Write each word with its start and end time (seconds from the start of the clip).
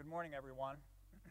Good 0.00 0.08
morning, 0.08 0.32
everyone. 0.32 0.80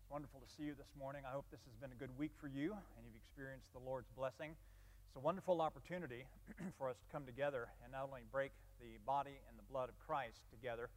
It's 0.00 0.08
wonderful 0.08 0.40
to 0.40 0.48
see 0.48 0.64
you 0.64 0.72
this 0.72 0.88
morning. 0.96 1.28
I 1.28 1.32
hope 1.36 1.44
this 1.52 1.60
has 1.68 1.76
been 1.76 1.92
a 1.92 2.00
good 2.00 2.08
week 2.16 2.32
for 2.40 2.48
you 2.48 2.72
and 2.72 3.04
you've 3.04 3.20
experienced 3.20 3.68
the 3.76 3.84
Lord's 3.84 4.08
blessing. 4.16 4.56
It's 4.56 5.16
a 5.16 5.20
wonderful 5.20 5.60
opportunity 5.60 6.24
for 6.80 6.88
us 6.88 6.96
to 6.96 7.06
come 7.12 7.28
together 7.28 7.68
and 7.84 7.92
not 7.92 8.08
only 8.08 8.24
break 8.32 8.56
the 8.80 8.96
body 9.04 9.36
and 9.44 9.60
the 9.60 9.66
blood 9.68 9.90
of 9.92 9.98
Christ 10.00 10.40
together, 10.48 10.88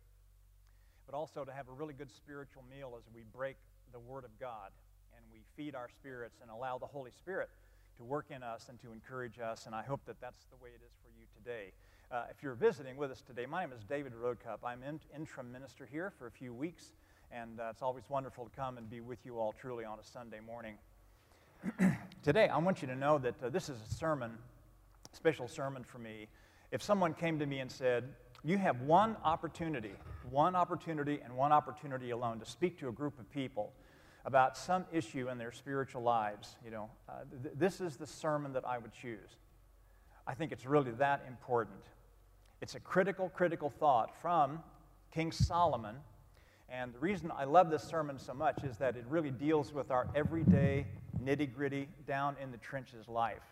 but 1.03 1.19
also 1.19 1.43
to 1.43 1.51
have 1.51 1.67
a 1.67 1.75
really 1.75 1.91
good 1.91 2.15
spiritual 2.15 2.63
meal 2.71 2.95
as 2.95 3.03
we 3.11 3.27
break 3.35 3.59
the 3.91 3.99
Word 3.99 4.23
of 4.23 4.31
God 4.39 4.71
and 5.11 5.19
we 5.35 5.43
feed 5.59 5.75
our 5.75 5.91
spirits 5.91 6.39
and 6.39 6.47
allow 6.49 6.77
the 6.77 6.87
Holy 6.87 7.11
Spirit 7.11 7.49
to 7.97 8.05
work 8.07 8.31
in 8.31 8.41
us 8.41 8.71
and 8.71 8.79
to 8.79 8.95
encourage 8.95 9.35
us. 9.35 9.65
And 9.65 9.75
I 9.75 9.83
hope 9.83 9.99
that 10.07 10.23
that's 10.23 10.47
the 10.47 10.55
way 10.63 10.71
it 10.71 10.79
is 10.79 10.95
for 11.03 11.11
you 11.11 11.27
today. 11.35 11.75
Uh, 12.11 12.23
if 12.31 12.41
you're 12.41 12.55
visiting 12.55 12.97
with 12.97 13.11
us 13.11 13.21
today, 13.21 13.45
my 13.45 13.63
name 13.63 13.71
is 13.71 13.83
David 13.83 14.13
Roadcup. 14.15 14.65
I'm 14.65 14.81
in, 14.81 14.99
interim 15.15 15.51
minister 15.51 15.85
here 15.85 16.11
for 16.17 16.25
a 16.25 16.31
few 16.31 16.55
weeks, 16.55 16.93
and 17.31 17.59
uh, 17.59 17.67
it's 17.69 17.83
always 17.83 18.03
wonderful 18.09 18.45
to 18.45 18.49
come 18.49 18.79
and 18.79 18.89
be 18.89 18.99
with 18.99 19.19
you 19.27 19.37
all 19.37 19.53
truly 19.53 19.85
on 19.85 19.99
a 19.99 20.03
Sunday 20.03 20.39
morning. 20.39 20.73
today, 22.23 22.47
I 22.47 22.57
want 22.57 22.81
you 22.81 22.87
to 22.87 22.95
know 22.95 23.19
that 23.19 23.35
uh, 23.43 23.49
this 23.49 23.69
is 23.69 23.77
a 23.87 23.93
sermon, 23.93 24.31
special 25.13 25.47
sermon 25.47 25.83
for 25.83 25.99
me. 25.99 26.29
If 26.71 26.81
someone 26.81 27.13
came 27.13 27.37
to 27.37 27.45
me 27.45 27.59
and 27.59 27.71
said, 27.71 28.05
You 28.43 28.57
have 28.57 28.81
one 28.81 29.15
opportunity, 29.23 29.93
one 30.31 30.55
opportunity, 30.55 31.19
and 31.23 31.37
one 31.37 31.51
opportunity 31.51 32.09
alone 32.09 32.39
to 32.39 32.45
speak 32.47 32.79
to 32.79 32.89
a 32.89 32.91
group 32.91 33.19
of 33.19 33.31
people 33.31 33.71
about 34.25 34.57
some 34.57 34.83
issue 34.91 35.29
in 35.29 35.37
their 35.37 35.51
spiritual 35.51 36.01
lives, 36.01 36.55
you 36.65 36.71
know, 36.71 36.89
uh, 37.07 37.19
th- 37.43 37.53
this 37.55 37.79
is 37.79 37.97
the 37.97 38.07
sermon 38.07 38.53
that 38.53 38.67
I 38.67 38.79
would 38.79 38.93
choose. 38.93 39.37
I 40.25 40.33
think 40.33 40.51
it's 40.51 40.65
really 40.65 40.91
that 40.93 41.23
important. 41.27 41.83
It's 42.61 42.75
a 42.75 42.79
critical, 42.79 43.29
critical 43.29 43.69
thought 43.69 44.13
from 44.21 44.61
King 45.13 45.31
Solomon. 45.31 45.95
And 46.67 46.93
the 46.93 46.99
reason 46.99 47.31
I 47.35 47.45
love 47.45 47.69
this 47.69 47.83
sermon 47.83 48.19
so 48.19 48.33
much 48.33 48.65
is 48.65 48.75
that 48.77 48.97
it 48.97 49.05
really 49.07 49.31
deals 49.31 49.73
with 49.73 49.91
our 49.91 50.09
everyday, 50.13 50.85
nitty 51.23 51.53
gritty, 51.53 51.87
down 52.05 52.35
in 52.41 52.51
the 52.51 52.57
trenches 52.57 53.07
life. 53.07 53.43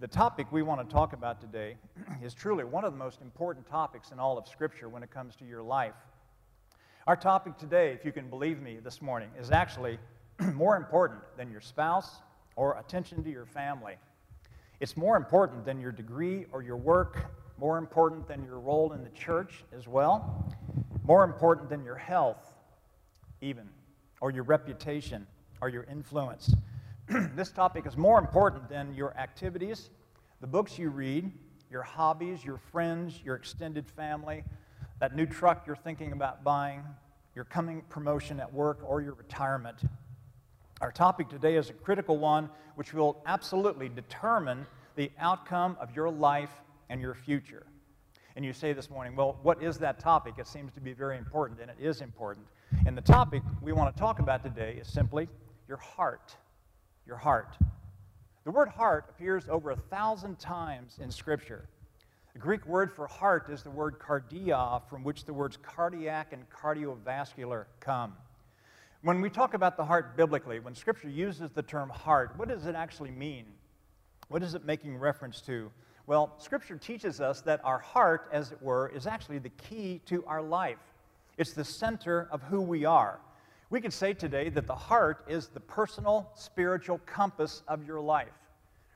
The 0.00 0.08
topic 0.08 0.50
we 0.50 0.62
want 0.62 0.86
to 0.86 0.92
talk 0.92 1.12
about 1.12 1.40
today 1.40 1.76
is 2.22 2.34
truly 2.34 2.64
one 2.64 2.84
of 2.84 2.92
the 2.92 2.98
most 2.98 3.22
important 3.22 3.68
topics 3.68 4.10
in 4.10 4.18
all 4.18 4.36
of 4.36 4.48
Scripture 4.48 4.88
when 4.88 5.04
it 5.04 5.12
comes 5.12 5.36
to 5.36 5.44
your 5.44 5.62
life. 5.62 5.94
Our 7.06 7.16
topic 7.16 7.56
today, 7.56 7.92
if 7.92 8.04
you 8.04 8.10
can 8.10 8.28
believe 8.28 8.60
me 8.60 8.78
this 8.82 9.00
morning, 9.00 9.30
is 9.38 9.52
actually 9.52 9.98
more 10.54 10.76
important 10.76 11.20
than 11.36 11.52
your 11.52 11.60
spouse 11.60 12.16
or 12.56 12.76
attention 12.80 13.22
to 13.22 13.30
your 13.30 13.46
family. 13.46 13.94
It's 14.80 14.96
more 14.96 15.16
important 15.16 15.64
than 15.64 15.78
your 15.78 15.92
degree 15.92 16.46
or 16.50 16.62
your 16.62 16.76
work 16.76 17.30
more 17.58 17.78
important 17.78 18.26
than 18.26 18.44
your 18.44 18.58
role 18.58 18.92
in 18.92 19.02
the 19.02 19.10
church 19.10 19.64
as 19.76 19.86
well, 19.86 20.52
more 21.04 21.24
important 21.24 21.68
than 21.68 21.84
your 21.84 21.96
health, 21.96 22.54
even, 23.40 23.68
or 24.20 24.30
your 24.30 24.44
reputation, 24.44 25.26
or 25.60 25.68
your 25.68 25.84
influence. 25.84 26.54
this 27.34 27.50
topic 27.50 27.86
is 27.86 27.96
more 27.96 28.18
important 28.18 28.68
than 28.68 28.94
your 28.94 29.16
activities, 29.16 29.90
the 30.40 30.46
books 30.46 30.78
you 30.78 30.90
read, 30.90 31.30
your 31.70 31.82
hobbies, 31.82 32.44
your 32.44 32.56
friends, 32.56 33.20
your 33.24 33.34
extended 33.34 33.88
family, 33.88 34.44
that 35.00 35.14
new 35.14 35.26
truck 35.26 35.66
you're 35.66 35.76
thinking 35.76 36.12
about 36.12 36.44
buying, 36.44 36.82
your 37.34 37.44
coming 37.44 37.82
promotion 37.88 38.40
at 38.40 38.52
work, 38.52 38.78
or 38.84 39.02
your 39.02 39.14
retirement. 39.14 39.82
Our 40.80 40.92
topic 40.92 41.28
today 41.28 41.56
is 41.56 41.70
a 41.70 41.72
critical 41.72 42.18
one 42.18 42.48
which 42.74 42.92
will 42.92 43.22
absolutely 43.26 43.88
determine 43.88 44.66
the 44.96 45.10
outcome 45.18 45.76
of 45.80 45.94
your 45.94 46.10
life 46.10 46.50
and 46.88 47.00
your 47.00 47.14
future. 47.14 47.66
And 48.36 48.44
you 48.44 48.52
say 48.52 48.72
this 48.72 48.90
morning, 48.90 49.14
well, 49.14 49.38
what 49.42 49.62
is 49.62 49.78
that 49.78 50.00
topic? 50.00 50.34
It 50.38 50.48
seems 50.48 50.72
to 50.72 50.80
be 50.80 50.92
very 50.92 51.18
important, 51.18 51.60
and 51.60 51.70
it 51.70 51.76
is 51.78 52.00
important. 52.00 52.46
And 52.86 52.96
the 52.96 53.02
topic 53.02 53.42
we 53.62 53.72
want 53.72 53.94
to 53.94 54.00
talk 54.00 54.18
about 54.18 54.42
today 54.42 54.76
is 54.80 54.88
simply 54.88 55.28
your 55.68 55.76
heart. 55.76 56.34
Your 57.06 57.16
heart. 57.16 57.56
The 58.44 58.50
word 58.50 58.68
heart 58.68 59.06
appears 59.08 59.48
over 59.48 59.70
a 59.70 59.76
thousand 59.76 60.38
times 60.38 60.98
in 61.00 61.10
Scripture. 61.10 61.68
The 62.32 62.40
Greek 62.40 62.66
word 62.66 62.92
for 62.92 63.06
heart 63.06 63.48
is 63.48 63.62
the 63.62 63.70
word 63.70 63.98
cardia, 64.00 64.82
from 64.90 65.04
which 65.04 65.24
the 65.24 65.32
words 65.32 65.56
cardiac 65.62 66.32
and 66.32 66.44
cardiovascular 66.50 67.66
come. 67.78 68.14
When 69.02 69.20
we 69.20 69.30
talk 69.30 69.54
about 69.54 69.76
the 69.76 69.84
heart 69.84 70.16
biblically, 70.16 70.58
when 70.58 70.74
Scripture 70.74 71.08
uses 71.08 71.52
the 71.52 71.62
term 71.62 71.88
heart, 71.90 72.32
what 72.36 72.48
does 72.48 72.66
it 72.66 72.74
actually 72.74 73.12
mean? 73.12 73.44
What 74.28 74.42
is 74.42 74.54
it 74.54 74.64
making 74.64 74.96
reference 74.96 75.40
to? 75.42 75.70
Well, 76.06 76.34
Scripture 76.38 76.76
teaches 76.76 77.20
us 77.20 77.40
that 77.42 77.64
our 77.64 77.78
heart, 77.78 78.28
as 78.30 78.52
it 78.52 78.60
were, 78.60 78.88
is 78.88 79.06
actually 79.06 79.38
the 79.38 79.48
key 79.50 80.02
to 80.06 80.22
our 80.26 80.42
life. 80.42 80.78
It's 81.38 81.52
the 81.52 81.64
center 81.64 82.28
of 82.30 82.42
who 82.42 82.60
we 82.60 82.84
are. 82.84 83.20
We 83.70 83.80
could 83.80 83.92
say 83.92 84.12
today 84.12 84.50
that 84.50 84.66
the 84.66 84.74
heart 84.74 85.24
is 85.26 85.48
the 85.48 85.60
personal 85.60 86.30
spiritual 86.34 86.98
compass 87.06 87.62
of 87.66 87.86
your 87.86 88.00
life. 88.00 88.28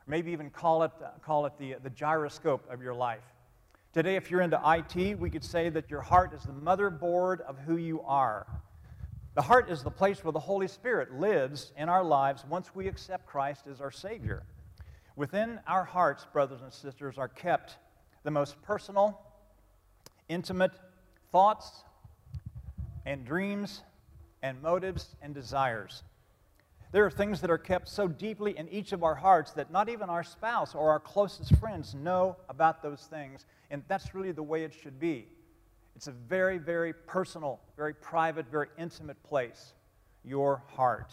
Maybe 0.06 0.30
even 0.32 0.50
call 0.50 0.82
it, 0.82 0.92
uh, 1.02 1.08
call 1.22 1.46
it 1.46 1.52
the, 1.58 1.76
the 1.82 1.90
gyroscope 1.90 2.70
of 2.70 2.82
your 2.82 2.94
life. 2.94 3.24
Today, 3.94 4.16
if 4.16 4.30
you're 4.30 4.42
into 4.42 4.60
IT, 4.64 5.18
we 5.18 5.30
could 5.30 5.42
say 5.42 5.70
that 5.70 5.90
your 5.90 6.02
heart 6.02 6.34
is 6.34 6.42
the 6.42 6.52
motherboard 6.52 7.40
of 7.40 7.58
who 7.58 7.78
you 7.78 8.02
are. 8.02 8.46
The 9.34 9.42
heart 9.42 9.70
is 9.70 9.82
the 9.82 9.90
place 9.90 10.22
where 10.22 10.32
the 10.32 10.38
Holy 10.38 10.68
Spirit 10.68 11.14
lives 11.14 11.72
in 11.76 11.88
our 11.88 12.04
lives 12.04 12.44
once 12.48 12.74
we 12.74 12.86
accept 12.86 13.26
Christ 13.26 13.66
as 13.66 13.80
our 13.80 13.90
Savior. 13.90 14.42
Within 15.18 15.58
our 15.66 15.82
hearts, 15.82 16.24
brothers 16.32 16.62
and 16.62 16.72
sisters, 16.72 17.18
are 17.18 17.26
kept 17.26 17.76
the 18.22 18.30
most 18.30 18.54
personal, 18.62 19.20
intimate 20.28 20.70
thoughts 21.32 21.82
and 23.04 23.24
dreams 23.26 23.82
and 24.44 24.62
motives 24.62 25.16
and 25.20 25.34
desires. 25.34 26.04
There 26.92 27.04
are 27.04 27.10
things 27.10 27.40
that 27.40 27.50
are 27.50 27.58
kept 27.58 27.88
so 27.88 28.06
deeply 28.06 28.56
in 28.56 28.68
each 28.68 28.92
of 28.92 29.02
our 29.02 29.16
hearts 29.16 29.50
that 29.54 29.72
not 29.72 29.88
even 29.88 30.08
our 30.08 30.22
spouse 30.22 30.72
or 30.72 30.88
our 30.90 31.00
closest 31.00 31.52
friends 31.56 31.96
know 31.96 32.36
about 32.48 32.80
those 32.80 33.08
things, 33.10 33.44
and 33.72 33.82
that's 33.88 34.14
really 34.14 34.30
the 34.30 34.44
way 34.44 34.62
it 34.62 34.72
should 34.72 35.00
be. 35.00 35.26
It's 35.96 36.06
a 36.06 36.12
very, 36.12 36.58
very 36.58 36.92
personal, 36.92 37.58
very 37.76 37.92
private, 37.92 38.46
very 38.48 38.68
intimate 38.78 39.20
place, 39.24 39.72
your 40.22 40.62
heart 40.68 41.12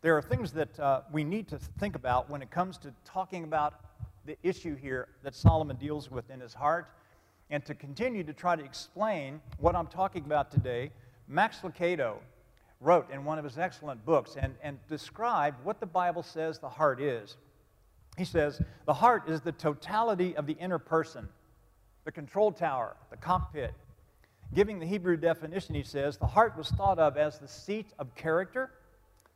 there 0.00 0.16
are 0.16 0.22
things 0.22 0.52
that 0.52 0.78
uh, 0.80 1.02
we 1.12 1.24
need 1.24 1.48
to 1.48 1.58
think 1.58 1.94
about 1.94 2.28
when 2.28 2.42
it 2.42 2.50
comes 2.50 2.78
to 2.78 2.92
talking 3.04 3.44
about 3.44 3.74
the 4.24 4.36
issue 4.42 4.76
here 4.76 5.08
that 5.22 5.34
Solomon 5.34 5.76
deals 5.76 6.10
with 6.10 6.30
in 6.30 6.40
his 6.40 6.54
heart. 6.54 6.88
And 7.50 7.64
to 7.66 7.74
continue 7.74 8.24
to 8.24 8.32
try 8.32 8.56
to 8.56 8.64
explain 8.64 9.40
what 9.58 9.76
I'm 9.76 9.86
talking 9.86 10.24
about 10.24 10.50
today, 10.50 10.90
Max 11.28 11.58
Lucado 11.58 12.16
wrote 12.80 13.10
in 13.10 13.24
one 13.24 13.38
of 13.38 13.44
his 13.44 13.58
excellent 13.58 14.04
books 14.04 14.36
and, 14.36 14.54
and 14.62 14.78
described 14.88 15.64
what 15.64 15.80
the 15.80 15.86
Bible 15.86 16.22
says 16.22 16.58
the 16.58 16.68
heart 16.68 17.00
is. 17.00 17.36
He 18.16 18.24
says, 18.24 18.60
The 18.86 18.94
heart 18.94 19.28
is 19.28 19.40
the 19.40 19.52
totality 19.52 20.36
of 20.36 20.46
the 20.46 20.54
inner 20.54 20.78
person, 20.78 21.28
the 22.04 22.12
control 22.12 22.52
tower, 22.52 22.96
the 23.10 23.16
cockpit. 23.16 23.74
Giving 24.54 24.78
the 24.78 24.86
Hebrew 24.86 25.16
definition, 25.16 25.74
he 25.74 25.82
says, 25.82 26.18
the 26.18 26.26
heart 26.26 26.58
was 26.58 26.68
thought 26.70 26.98
of 26.98 27.16
as 27.16 27.38
the 27.38 27.48
seat 27.48 27.86
of 27.98 28.14
character 28.14 28.70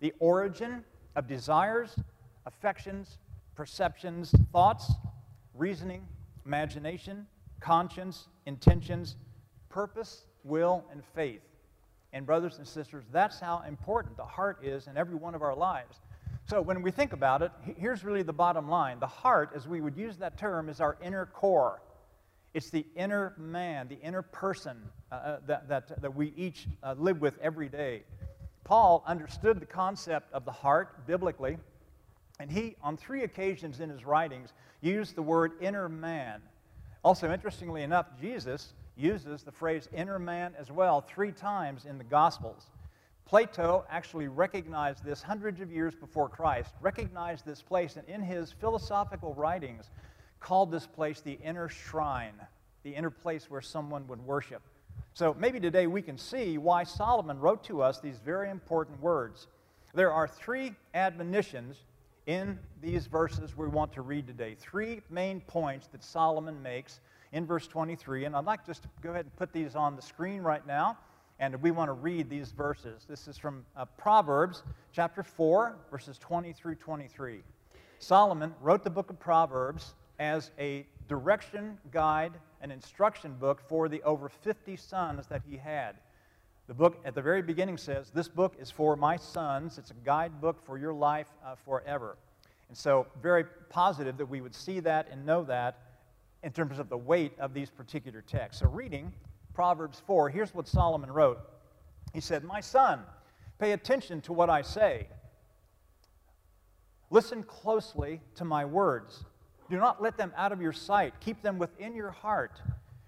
the 0.01 0.13
origin 0.19 0.85
of 1.15 1.27
desires, 1.27 1.97
affections, 2.45 3.19
perceptions, 3.55 4.35
thoughts, 4.53 4.93
reasoning, 5.55 6.07
imagination, 6.45 7.27
conscience, 7.61 8.29
intentions, 8.45 9.17
purpose, 9.69 10.27
will, 10.45 10.85
and 10.93 11.03
faith. 11.15 11.43
And, 12.13 12.25
brothers 12.25 12.59
and 12.59 12.67
sisters, 12.67 13.05
that's 13.13 13.41
how 13.41 13.63
important 13.67 14.17
the 14.17 14.25
heart 14.25 14.59
is 14.63 14.87
in 14.87 14.97
every 14.97 15.17
one 15.17 15.35
of 15.35 15.43
our 15.43 15.55
lives. 15.55 16.01
So, 16.49 16.63
when 16.63 16.81
we 16.81 16.91
think 16.91 17.13
about 17.13 17.43
it, 17.43 17.51
here's 17.77 18.05
really 18.05 18.23
the 18.23 18.33
bottom 18.33 18.69
line. 18.69 19.01
The 19.01 19.07
heart, 19.07 19.51
as 19.55 19.67
we 19.67 19.81
would 19.81 19.97
use 19.97 20.17
that 20.19 20.39
term, 20.39 20.69
is 20.69 20.81
our 20.81 20.97
inner 21.03 21.27
core. 21.27 21.83
It's 22.55 22.71
the 22.71 22.87
inner 22.95 23.35
man, 23.37 23.89
the 23.89 24.01
inner 24.01 24.23
person 24.23 24.79
uh, 25.11 25.15
uh 25.15 25.39
that, 25.47 25.69
that, 25.69 26.01
that 26.01 26.15
we 26.15 26.33
each 26.37 26.69
uh, 26.83 26.95
live 26.97 27.21
with 27.21 27.37
every 27.43 27.69
day. 27.69 28.05
Paul 28.67 29.05
understood 29.07 29.61
the 29.61 29.67
concept 29.67 30.33
of 30.33 30.45
the 30.45 30.51
heart 30.51 31.07
biblically, 31.07 31.57
and 32.41 32.51
he, 32.51 32.75
on 32.83 32.97
three 32.97 33.23
occasions 33.23 33.79
in 33.79 33.89
his 33.89 34.05
writings, 34.05 34.53
used 34.81 35.15
the 35.15 35.23
word 35.23 35.53
inner 35.61 35.89
man. 35.89 36.43
Also, 37.05 37.33
interestingly 37.33 37.85
enough, 37.85 38.07
Jesus 38.21 38.73
uses 38.97 39.45
the 39.45 39.53
phrase 39.53 39.89
inner 39.95 40.19
man 40.19 40.53
as 40.59 40.73
well 40.73 41.01
three 41.01 41.31
times 41.31 41.85
in 41.85 41.97
the 41.97 42.03
Gospels. 42.03 42.67
Plato 43.25 43.85
actually 43.89 44.27
recognized 44.27 45.05
this 45.05 45.23
hundreds 45.23 45.61
of 45.61 45.71
years 45.71 45.95
before 45.95 46.29
Christ, 46.29 46.75
recognized 46.81 47.47
this 47.47 47.63
place, 47.63 47.97
and 47.97 48.09
in 48.09 48.21
his 48.21 48.51
philosophical 48.51 49.33
writings, 49.35 49.91
called 50.41 50.73
this 50.73 50.89
place 50.89 51.21
the 51.21 51.39
inner 51.41 51.69
shrine, 51.69 52.35
the 52.83 52.97
inner 52.97 53.11
place 53.11 53.49
where 53.49 53.61
someone 53.61 54.09
would 54.09 54.27
worship. 54.27 54.63
So 55.17 55.35
maybe 55.39 55.59
today 55.59 55.87
we 55.87 56.03
can 56.03 56.19
see 56.19 56.59
why 56.59 56.85
Solomon 56.85 57.41
wrote 57.41 57.65
to 57.65 57.81
us 57.81 58.01
these 58.01 58.19
very 58.19 58.51
important 58.51 59.01
words. 59.01 59.47
There 59.95 60.13
are 60.13 60.29
three 60.29 60.75
admonitions 60.93 61.85
in 62.27 62.59
these 62.83 63.07
verses 63.07 63.57
we 63.57 63.67
want 63.67 63.95
to 63.95 64.03
read 64.03 64.27
today. 64.27 64.57
Three 64.61 65.01
main 65.09 65.41
points 65.41 65.87
that 65.87 66.05
Solomon 66.05 66.63
makes 66.63 67.01
in 67.33 67.47
verse 67.47 67.67
23. 67.67 68.27
And 68.27 68.37
I'd 68.37 68.45
like 68.45 68.67
just 68.67 68.83
to 68.83 68.91
go 69.01 69.09
ahead 69.13 69.25
and 69.25 69.35
put 69.37 69.55
these 69.55 69.75
on 69.75 69.97
the 69.97 70.03
screen 70.03 70.43
right 70.43 70.67
now. 70.67 70.99
and 71.39 71.57
we 71.63 71.71
want 71.71 71.89
to 71.89 71.95
read 71.95 72.29
these 72.29 72.53
verses. 72.53 73.07
This 73.09 73.27
is 73.27 73.39
from 73.39 73.65
uh, 73.75 73.87
Proverbs 73.97 74.65
chapter 74.93 75.23
4, 75.23 75.77
verses 75.91 76.19
20 76.19 76.53
through 76.53 76.75
23. 76.75 77.43
Solomon 78.01 78.55
wrote 78.61 78.85
the 78.85 78.91
book 78.91 79.09
of 79.09 79.19
Proverbs 79.19 79.95
as 80.19 80.51
a 80.59 80.87
direction 81.09 81.79
guide, 81.91 82.33
and 82.61 82.73
instruction 82.73 83.35
book 83.35 83.61
for 83.69 83.89
the 83.89 84.03
over 84.03 84.29
50 84.29 84.77
sons 84.77 85.27
that 85.29 85.43
he 85.49 85.57
had. 85.57 85.97
The 86.67 86.75
book 86.75 87.01
at 87.05 87.15
the 87.15 87.23
very 87.23 87.43
beginning 87.43 87.79
says, 87.79 88.11
This 88.11 88.29
book 88.29 88.55
is 88.59 88.71
for 88.71 88.97
my 88.97 89.17
sons. 89.17 89.79
It's 89.79 89.93
a 89.93 89.97
guidebook 90.05 90.65
for 90.65 90.79
your 90.79 90.93
life 90.93 91.29
uh, 91.45 91.55
forever. 91.65 92.17
And 92.69 92.77
so, 92.77 93.07
very 93.23 93.45
positive 93.69 94.17
that 94.17 94.27
we 94.27 94.41
would 94.41 94.55
see 94.55 94.81
that 94.81 95.09
and 95.11 95.25
know 95.25 95.45
that 95.45 95.79
in 96.43 96.51
terms 96.51 96.79
of 96.81 96.89
the 96.89 96.97
weight 96.97 97.39
of 97.39 97.55
these 97.55 97.71
particular 97.71 98.21
texts. 98.21 98.63
So, 98.63 98.69
reading 98.69 99.13
Proverbs 99.55 100.03
4, 100.07 100.29
here's 100.31 100.55
what 100.55 100.67
Solomon 100.67 101.11
wrote. 101.11 101.39
He 102.13 102.21
said, 102.21 102.43
My 102.43 102.61
son, 102.61 103.01
pay 103.61 103.73
attention 103.73 104.21
to 104.23 104.33
what 104.33 104.51
I 104.51 104.63
say. 104.63 105.07
Listen 107.11 107.45
closely 107.45 108.21
to 108.35 108.45
my 108.45 108.65
words. 108.65 109.25
Do 109.69 109.79
not 109.79 110.01
let 110.01 110.17
them 110.17 110.33
out 110.37 110.53
of 110.53 110.61
your 110.61 110.73
sight. 110.73 111.15
Keep 111.21 111.43
them 111.43 111.59
within 111.59 111.95
your 111.95 112.11
heart, 112.11 112.61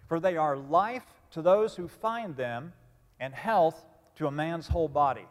for 0.08 0.18
they 0.18 0.36
are 0.36 0.56
life 0.56 1.06
to 1.32 1.42
those 1.42 1.76
who 1.76 1.88
find 1.88 2.36
them 2.36 2.72
and 3.20 3.34
health 3.34 3.84
to 4.16 4.26
a 4.26 4.30
man's 4.30 4.66
whole 4.66 4.88
body. 4.88 5.26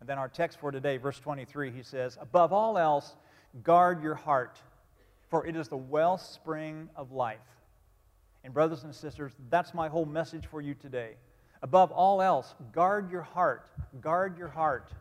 And 0.00 0.08
then 0.08 0.18
our 0.18 0.28
text 0.28 0.60
for 0.60 0.70
today, 0.70 0.96
verse 0.96 1.18
23, 1.18 1.70
he 1.70 1.82
says, 1.82 2.18
Above 2.20 2.52
all 2.52 2.78
else, 2.78 3.16
guard 3.62 4.02
your 4.02 4.14
heart, 4.14 4.60
for 5.30 5.46
it 5.46 5.56
is 5.56 5.68
the 5.68 5.76
wellspring 5.76 6.88
of 6.94 7.10
life. 7.10 7.38
And, 8.44 8.52
brothers 8.52 8.84
and 8.84 8.94
sisters, 8.94 9.32
that's 9.48 9.72
my 9.72 9.88
whole 9.88 10.04
message 10.04 10.46
for 10.46 10.60
you 10.60 10.74
today. 10.74 11.14
Above 11.62 11.90
all 11.90 12.20
else, 12.20 12.54
guard 12.72 13.10
your 13.10 13.22
heart. 13.22 13.70
Guard 14.02 14.36
your 14.36 14.48
heart, 14.48 14.92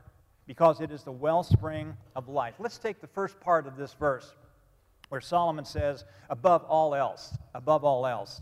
because 0.48 0.80
it 0.80 0.92
is 0.92 1.04
the 1.04 1.12
wellspring 1.12 1.96
of 2.16 2.30
life. 2.30 2.56
Let's 2.58 2.78
take 2.78 3.02
the 3.02 3.08
first 3.08 3.40
part 3.42 3.68
of 3.68 3.76
this 3.76 3.94
verse 3.94 4.34
where 5.13 5.21
Solomon 5.21 5.63
says, 5.63 6.06
above 6.31 6.63
all 6.63 6.95
else, 6.95 7.38
above 7.54 7.83
all 7.83 8.07
else. 8.07 8.42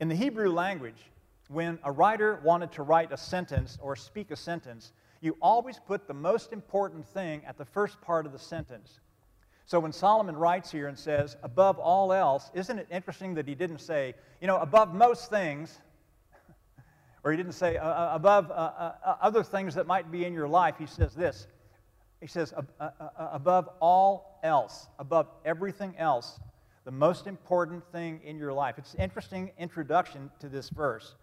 In 0.00 0.08
the 0.08 0.16
Hebrew 0.16 0.50
language, 0.50 1.12
when 1.46 1.78
a 1.84 1.92
writer 1.92 2.40
wanted 2.42 2.72
to 2.72 2.82
write 2.82 3.12
a 3.12 3.16
sentence 3.16 3.78
or 3.80 3.94
speak 3.94 4.32
a 4.32 4.36
sentence, 4.36 4.90
you 5.20 5.36
always 5.40 5.78
put 5.78 6.08
the 6.08 6.14
most 6.14 6.52
important 6.52 7.06
thing 7.06 7.42
at 7.46 7.56
the 7.56 7.64
first 7.64 8.00
part 8.00 8.26
of 8.26 8.32
the 8.32 8.38
sentence. 8.40 8.98
So 9.64 9.78
when 9.78 9.92
Solomon 9.92 10.36
writes 10.36 10.72
here 10.72 10.88
and 10.88 10.98
says, 10.98 11.36
above 11.44 11.78
all 11.78 12.12
else, 12.12 12.50
isn't 12.52 12.80
it 12.80 12.88
interesting 12.90 13.34
that 13.34 13.46
he 13.46 13.54
didn't 13.54 13.78
say, 13.78 14.16
you 14.40 14.48
know, 14.48 14.56
above 14.56 14.92
most 14.92 15.30
things, 15.30 15.78
or 17.22 17.30
he 17.30 17.36
didn't 17.36 17.52
say 17.52 17.76
above 17.80 18.50
uh, 18.50 18.54
uh, 18.54 18.92
uh, 19.04 19.16
other 19.22 19.44
things 19.44 19.72
that 19.76 19.86
might 19.86 20.10
be 20.10 20.24
in 20.24 20.34
your 20.34 20.48
life? 20.48 20.74
He 20.80 20.86
says 20.86 21.14
this. 21.14 21.46
He 22.20 22.26
says, 22.26 22.52
uh, 22.80 22.90
above 23.16 23.68
all 23.80 24.40
else, 24.42 24.88
above 24.98 25.28
everything 25.44 25.94
else, 25.98 26.40
the 26.84 26.90
most 26.90 27.26
important 27.26 27.84
thing 27.92 28.20
in 28.24 28.38
your 28.38 28.52
life. 28.52 28.76
It's 28.78 28.94
an 28.94 29.00
interesting 29.00 29.50
introduction 29.58 30.30
to 30.40 30.48
this 30.48 30.70
verse. 30.70 31.14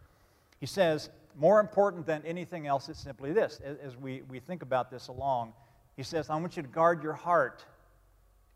He 0.59 0.65
says, 0.65 1.09
more 1.35 1.59
important 1.59 2.05
than 2.05 2.23
anything 2.25 2.65
else 2.65 2.87
is 2.87 2.97
simply 2.97 3.33
this. 3.33 3.59
As 3.83 3.97
we, 3.97 4.21
we 4.29 4.39
think 4.39 4.61
about 4.61 4.89
this 4.89 5.09
along, 5.09 5.53
he 5.97 6.03
says, 6.03 6.29
I 6.29 6.35
want 6.37 6.55
you 6.55 6.63
to 6.63 6.69
guard 6.69 7.03
your 7.03 7.13
heart. 7.13 7.65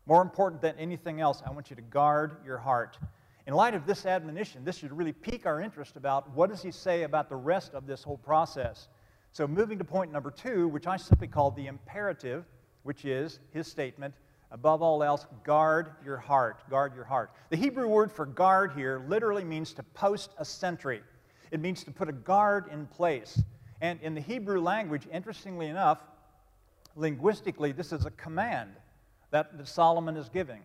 More 0.06 0.22
important 0.22 0.62
than 0.62 0.76
anything 0.78 1.20
else, 1.20 1.42
I 1.46 1.50
want 1.50 1.68
you 1.68 1.76
to 1.76 1.82
guard 1.82 2.36
your 2.44 2.58
heart. 2.58 2.98
In 3.46 3.54
light 3.54 3.74
of 3.74 3.86
this 3.86 4.06
admonition, 4.06 4.64
this 4.64 4.78
should 4.78 4.96
really 4.96 5.12
pique 5.12 5.46
our 5.46 5.60
interest 5.60 5.96
about 5.96 6.30
what 6.30 6.48
does 6.48 6.62
he 6.62 6.70
say 6.70 7.02
about 7.02 7.28
the 7.28 7.36
rest 7.36 7.74
of 7.74 7.86
this 7.86 8.02
whole 8.02 8.18
process. 8.18 8.88
So 9.32 9.46
moving 9.46 9.78
to 9.78 9.84
point 9.84 10.12
number 10.12 10.30
two, 10.30 10.68
which 10.68 10.86
I 10.86 10.96
simply 10.96 11.28
call 11.28 11.50
the 11.50 11.66
imperative, 11.66 12.44
which 12.82 13.04
is 13.04 13.38
his 13.52 13.66
statement, 13.66 14.14
above 14.50 14.82
all 14.82 15.02
else, 15.02 15.26
guard 15.44 15.92
your 16.04 16.16
heart. 16.16 16.68
Guard 16.68 16.94
your 16.94 17.04
heart. 17.04 17.30
The 17.50 17.56
Hebrew 17.56 17.86
word 17.86 18.10
for 18.10 18.26
guard 18.26 18.72
here 18.72 19.02
literally 19.08 19.44
means 19.44 19.72
to 19.74 19.82
post 19.82 20.32
a 20.38 20.44
sentry. 20.44 21.02
It 21.50 21.60
means 21.60 21.84
to 21.84 21.90
put 21.90 22.08
a 22.08 22.12
guard 22.12 22.66
in 22.72 22.86
place. 22.86 23.40
And 23.80 24.00
in 24.02 24.14
the 24.14 24.20
Hebrew 24.20 24.60
language, 24.60 25.06
interestingly 25.12 25.66
enough, 25.66 26.02
linguistically, 26.96 27.72
this 27.72 27.92
is 27.92 28.06
a 28.06 28.10
command 28.10 28.70
that, 29.30 29.56
that 29.56 29.68
Solomon 29.68 30.16
is 30.16 30.28
giving. 30.28 30.60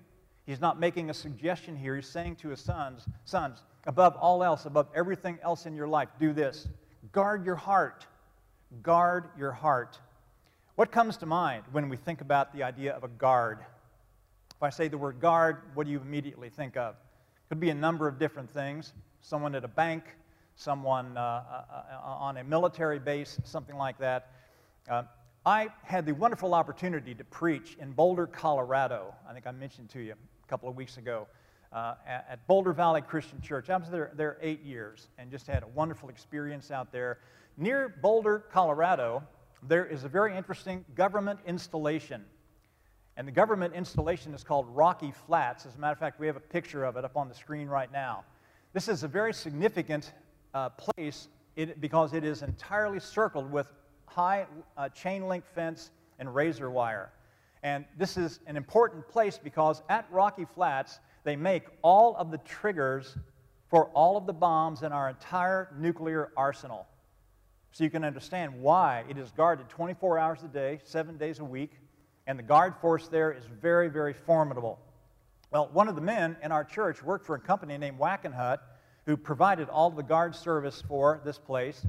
He's 0.46 0.62
not 0.62 0.80
making 0.80 1.10
a 1.10 1.14
suggestion 1.14 1.76
here. 1.76 1.96
He's 1.96 2.08
saying 2.08 2.38
to 2.38 2.50
his 2.50 2.60
sons, 2.60 3.06
sons, 3.26 3.64
above 3.86 4.16
all 4.16 4.44
else, 4.44 4.66
above 4.66 4.88
everything 4.96 5.40
else 5.44 5.66
in 5.66 5.76
your 5.76 5.88
life, 5.88 6.10
do 6.20 6.34
this. 6.34 6.68
Guard 7.12 7.46
your 7.46 7.56
heart. 7.56 8.06
Guard 8.82 9.30
your 9.38 9.52
heart. 9.52 10.00
What 10.76 10.92
comes 10.92 11.18
to 11.18 11.26
mind 11.26 11.64
when 11.72 11.88
we 11.88 11.98
think 11.98 12.22
about 12.22 12.54
the 12.54 12.64
idea 12.64 12.94
of 12.94 13.04
a 13.04 13.08
guard? 13.08 13.60
If 14.56 14.64
I 14.64 14.70
say 14.70 14.88
the 14.88 14.98
word 14.98 15.20
guard, 15.20 15.58
what 15.74 15.86
do 15.86 15.92
you 15.92 16.00
immediately 16.00 16.50
think 16.50 16.76
of? 16.76 16.96
Could 17.50 17.60
be 17.60 17.70
a 17.70 17.76
number 17.76 18.08
of 18.08 18.20
different 18.20 18.50
things. 18.50 18.94
Someone 19.22 19.56
at 19.56 19.64
a 19.64 19.70
bank, 19.70 20.04
someone 20.56 21.18
uh, 21.18 21.22
uh, 21.22 21.64
uh, 21.72 22.08
on 22.08 22.38
a 22.38 22.44
military 22.44 23.00
base, 23.00 23.40
something 23.44 23.78
like 23.78 23.98
that. 24.00 24.32
Uh, 24.90 25.04
I 25.46 25.70
had 25.84 26.06
the 26.06 26.14
wonderful 26.14 26.54
opportunity 26.54 27.14
to 27.16 27.24
preach 27.24 27.78
in 27.80 27.92
Boulder, 27.92 28.28
Colorado. 28.28 29.14
I 29.30 29.34
think 29.34 29.46
I 29.46 29.52
mentioned 29.52 29.90
to 29.92 30.00
you 30.00 30.14
a 30.14 30.48
couple 30.48 30.68
of 30.68 30.76
weeks 30.76 30.98
ago 30.98 31.28
uh, 31.76 31.96
at, 32.08 32.48
Boulder 32.48 32.72
Valley 32.72 33.02
Christian 33.02 33.42
Church. 33.42 33.70
I 33.70 33.76
was 33.76 33.90
there, 33.90 34.12
there 34.16 34.38
eight 34.42 34.64
years 34.64 35.10
and 35.18 35.30
just 35.30 35.46
had 35.46 35.62
a 35.62 35.68
wonderful 35.68 36.08
experience 36.08 36.72
out 36.72 36.92
there. 36.92 37.20
Near 37.58 37.94
Boulder, 38.02 38.40
Colorado, 38.52 39.22
there 39.62 39.86
is 39.86 40.06
a 40.06 40.08
very 40.08 40.36
interesting 40.36 40.86
government 40.96 41.40
installation. 41.46 42.24
And 43.18 43.28
the 43.28 43.32
government 43.32 43.74
installation 43.74 44.34
is 44.34 44.44
called 44.44 44.68
Rocky 44.70 45.12
Flats. 45.28 45.66
As 45.66 45.76
a 45.76 45.78
matter 45.78 45.94
of 45.94 46.00
fact, 46.00 46.20
we 46.20 46.28
have 46.28 46.38
a 46.38 46.42
picture 46.42 46.86
of 46.86 46.96
it 46.96 47.04
up 47.04 47.18
on 47.18 47.28
the 47.28 47.36
screen 47.36 47.68
right 47.68 47.92
now. 47.92 48.24
This 48.74 48.88
is 48.88 49.04
a 49.04 49.08
very 49.08 49.34
significant 49.34 50.14
uh, 50.54 50.70
place 50.70 51.28
it, 51.58 51.82
because 51.82 52.14
it 52.14 52.24
is 52.24 52.42
entirely 52.42 53.00
circled 53.00 53.52
with 53.52 53.72
high 54.06 54.46
uh, 54.78 54.90
chain 54.90 55.28
link 55.28 55.44
fence 55.54 55.92
and 56.20 56.34
razor 56.34 56.70
wire. 56.70 57.12
And 57.64 57.84
this 57.98 58.16
is 58.16 58.40
an 58.48 58.56
important 58.58 59.08
place 59.08 59.40
because 59.42 59.82
at 59.90 60.06
Rocky 60.12 60.46
Flats, 60.46 61.00
they 61.26 61.36
make 61.36 61.64
all 61.82 62.16
of 62.16 62.32
the 62.32 62.38
triggers 62.38 63.18
for 63.70 63.88
all 63.88 64.16
of 64.16 64.26
the 64.26 64.34
bombs 64.34 64.84
in 64.84 64.94
our 64.94 65.10
entire 65.10 65.76
nuclear 65.78 66.32
arsenal. 66.38 66.88
So 67.72 67.84
you 67.84 67.90
can 67.90 68.06
understand 68.06 68.62
why 68.62 69.04
it 69.10 69.18
is 69.18 69.32
guarded 69.32 69.68
24 69.68 70.18
hours 70.18 70.44
a 70.44 70.48
day, 70.48 70.80
seven 70.86 71.18
days 71.18 71.40
a 71.40 71.44
week, 71.44 71.72
and 72.28 72.40
the 72.40 72.44
guard 72.44 72.76
force 72.80 73.08
there 73.08 73.34
is 73.34 73.44
very, 73.62 73.90
very 73.90 74.14
formidable. 74.14 74.80
Well, 75.52 75.70
one 75.74 75.90
of 75.90 75.96
the 75.96 76.02
men 76.02 76.38
in 76.42 76.52
our 76.52 76.64
church 76.64 77.04
worked 77.04 77.26
for 77.26 77.36
a 77.36 77.40
company 77.40 77.78
named 77.78 78.00
Wackenhut 78.00 78.60
who 79.06 79.18
provided 79.18 79.68
all 79.68 79.90
the 79.90 80.04
guard 80.04 80.36
service 80.36 80.82
for 80.88 81.22
this 81.26 81.38
place. 81.38 81.86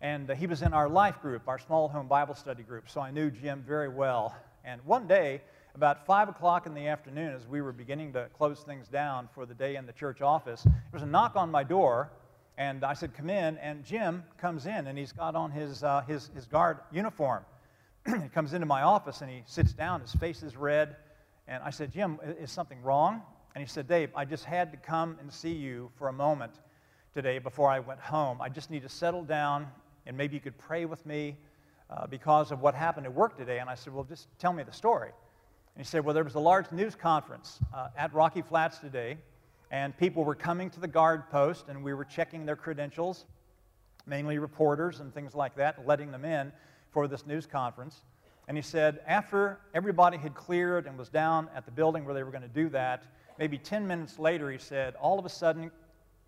And 0.00 0.30
uh, 0.30 0.34
he 0.34 0.46
was 0.46 0.62
in 0.62 0.72
our 0.72 0.88
life 0.88 1.20
group, 1.20 1.48
our 1.48 1.58
small 1.58 1.88
home 1.88 2.06
Bible 2.06 2.34
study 2.34 2.62
group, 2.62 2.88
so 2.88 3.00
I 3.00 3.10
knew 3.10 3.30
Jim 3.30 3.64
very 3.66 3.88
well. 3.88 4.34
And 4.64 4.80
one 4.84 5.06
day, 5.06 5.42
about 5.76 6.06
5 6.06 6.30
o'clock 6.30 6.64
in 6.64 6.72
the 6.72 6.88
afternoon, 6.88 7.34
as 7.34 7.46
we 7.46 7.60
were 7.60 7.70
beginning 7.70 8.10
to 8.14 8.30
close 8.34 8.62
things 8.62 8.88
down 8.88 9.28
for 9.34 9.44
the 9.44 9.52
day 9.52 9.76
in 9.76 9.84
the 9.84 9.92
church 9.92 10.22
office, 10.22 10.62
there 10.62 10.72
was 10.90 11.02
a 11.02 11.06
knock 11.06 11.36
on 11.36 11.50
my 11.50 11.62
door, 11.62 12.10
and 12.56 12.82
I 12.82 12.94
said, 12.94 13.12
Come 13.12 13.28
in. 13.28 13.58
And 13.58 13.84
Jim 13.84 14.24
comes 14.38 14.64
in, 14.64 14.86
and 14.86 14.96
he's 14.96 15.12
got 15.12 15.36
on 15.36 15.50
his, 15.50 15.82
uh, 15.82 16.00
his, 16.08 16.30
his 16.34 16.46
guard 16.46 16.78
uniform. 16.90 17.44
he 18.06 18.30
comes 18.30 18.54
into 18.54 18.64
my 18.64 18.80
office, 18.80 19.20
and 19.20 19.30
he 19.30 19.42
sits 19.44 19.74
down, 19.74 20.00
his 20.00 20.14
face 20.14 20.42
is 20.42 20.56
red. 20.56 20.96
And 21.46 21.62
I 21.62 21.68
said, 21.68 21.92
Jim, 21.92 22.18
is 22.40 22.50
something 22.50 22.80
wrong? 22.80 23.20
And 23.54 23.62
he 23.62 23.68
said, 23.68 23.86
Dave, 23.86 24.08
I 24.16 24.24
just 24.24 24.46
had 24.46 24.72
to 24.72 24.78
come 24.78 25.18
and 25.20 25.30
see 25.30 25.52
you 25.52 25.90
for 25.98 26.08
a 26.08 26.12
moment 26.12 26.52
today 27.12 27.38
before 27.38 27.68
I 27.68 27.80
went 27.80 28.00
home. 28.00 28.40
I 28.40 28.48
just 28.48 28.70
need 28.70 28.82
to 28.82 28.88
settle 28.88 29.24
down, 29.24 29.66
and 30.06 30.16
maybe 30.16 30.36
you 30.36 30.40
could 30.40 30.56
pray 30.56 30.86
with 30.86 31.04
me 31.04 31.36
uh, 31.90 32.06
because 32.06 32.50
of 32.50 32.62
what 32.62 32.74
happened 32.74 33.04
at 33.04 33.12
work 33.12 33.36
today. 33.36 33.58
And 33.58 33.68
I 33.68 33.74
said, 33.74 33.92
Well, 33.92 34.04
just 34.04 34.28
tell 34.38 34.54
me 34.54 34.62
the 34.62 34.72
story. 34.72 35.10
And 35.76 35.84
he 35.84 35.90
said, 35.90 36.06
Well, 36.06 36.14
there 36.14 36.24
was 36.24 36.36
a 36.36 36.40
large 36.40 36.72
news 36.72 36.94
conference 36.94 37.58
uh, 37.74 37.88
at 37.98 38.14
Rocky 38.14 38.40
Flats 38.40 38.78
today, 38.78 39.18
and 39.70 39.94
people 39.98 40.24
were 40.24 40.34
coming 40.34 40.70
to 40.70 40.80
the 40.80 40.88
guard 40.88 41.28
post, 41.28 41.66
and 41.68 41.84
we 41.84 41.92
were 41.92 42.06
checking 42.06 42.46
their 42.46 42.56
credentials, 42.56 43.26
mainly 44.06 44.38
reporters 44.38 45.00
and 45.00 45.12
things 45.12 45.34
like 45.34 45.54
that, 45.56 45.86
letting 45.86 46.10
them 46.10 46.24
in 46.24 46.50
for 46.92 47.06
this 47.06 47.26
news 47.26 47.44
conference. 47.44 48.04
And 48.48 48.56
he 48.56 48.62
said, 48.62 49.00
after 49.06 49.60
everybody 49.74 50.16
had 50.16 50.34
cleared 50.34 50.86
and 50.86 50.96
was 50.96 51.10
down 51.10 51.50
at 51.54 51.66
the 51.66 51.72
building 51.72 52.06
where 52.06 52.14
they 52.14 52.22
were 52.22 52.30
going 52.30 52.40
to 52.40 52.48
do 52.48 52.70
that, 52.70 53.04
maybe 53.38 53.58
10 53.58 53.86
minutes 53.86 54.18
later, 54.18 54.50
he 54.50 54.56
said, 54.56 54.94
all 54.94 55.18
of 55.18 55.26
a 55.26 55.28
sudden, 55.28 55.70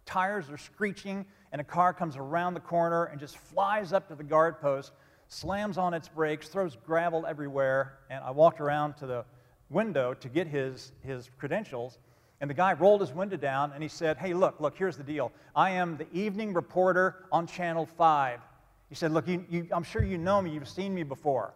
tires 0.05 0.51
are 0.51 0.59
screeching, 0.59 1.25
and 1.53 1.61
a 1.63 1.65
car 1.65 1.95
comes 1.95 2.19
around 2.19 2.53
the 2.53 2.61
corner 2.61 3.05
and 3.05 3.19
just 3.19 3.39
flies 3.39 3.95
up 3.95 4.09
to 4.09 4.15
the 4.15 4.25
guard 4.25 4.61
post, 4.61 4.93
slams 5.29 5.79
on 5.79 5.95
its 5.95 6.07
brakes, 6.07 6.49
throws 6.49 6.77
gravel 6.85 7.25
everywhere. 7.25 7.95
And 8.11 8.23
I 8.23 8.31
walked 8.31 8.61
around 8.61 8.99
to 8.99 9.07
the 9.07 9.25
window 9.71 10.15
to 10.15 10.29
get 10.29 10.47
his, 10.47 10.93
his 11.03 11.31
credentials. 11.39 11.99
And 12.41 12.49
the 12.49 12.55
guy 12.55 12.73
rolled 12.73 13.01
his 13.01 13.13
window 13.13 13.37
down 13.37 13.73
and 13.73 13.83
he 13.83 13.89
said, 13.89 14.17
Hey, 14.17 14.33
look, 14.33 14.61
look, 14.61 14.77
here's 14.77 14.97
the 14.97 15.03
deal. 15.03 15.33
I 15.57 15.71
am 15.71 15.97
the 15.97 16.07
evening 16.13 16.53
reporter 16.53 17.27
on 17.33 17.47
Channel 17.47 17.87
5. 17.87 18.41
He 18.89 18.95
said, 18.95 19.13
Look, 19.13 19.27
you, 19.27 19.45
you, 19.51 19.69
I'm 19.73 19.83
sure 19.83 20.03
you 20.05 20.19
know 20.19 20.41
me. 20.41 20.51
You've 20.51 20.69
seen 20.69 20.95
me 20.95 21.03
before. 21.03 21.53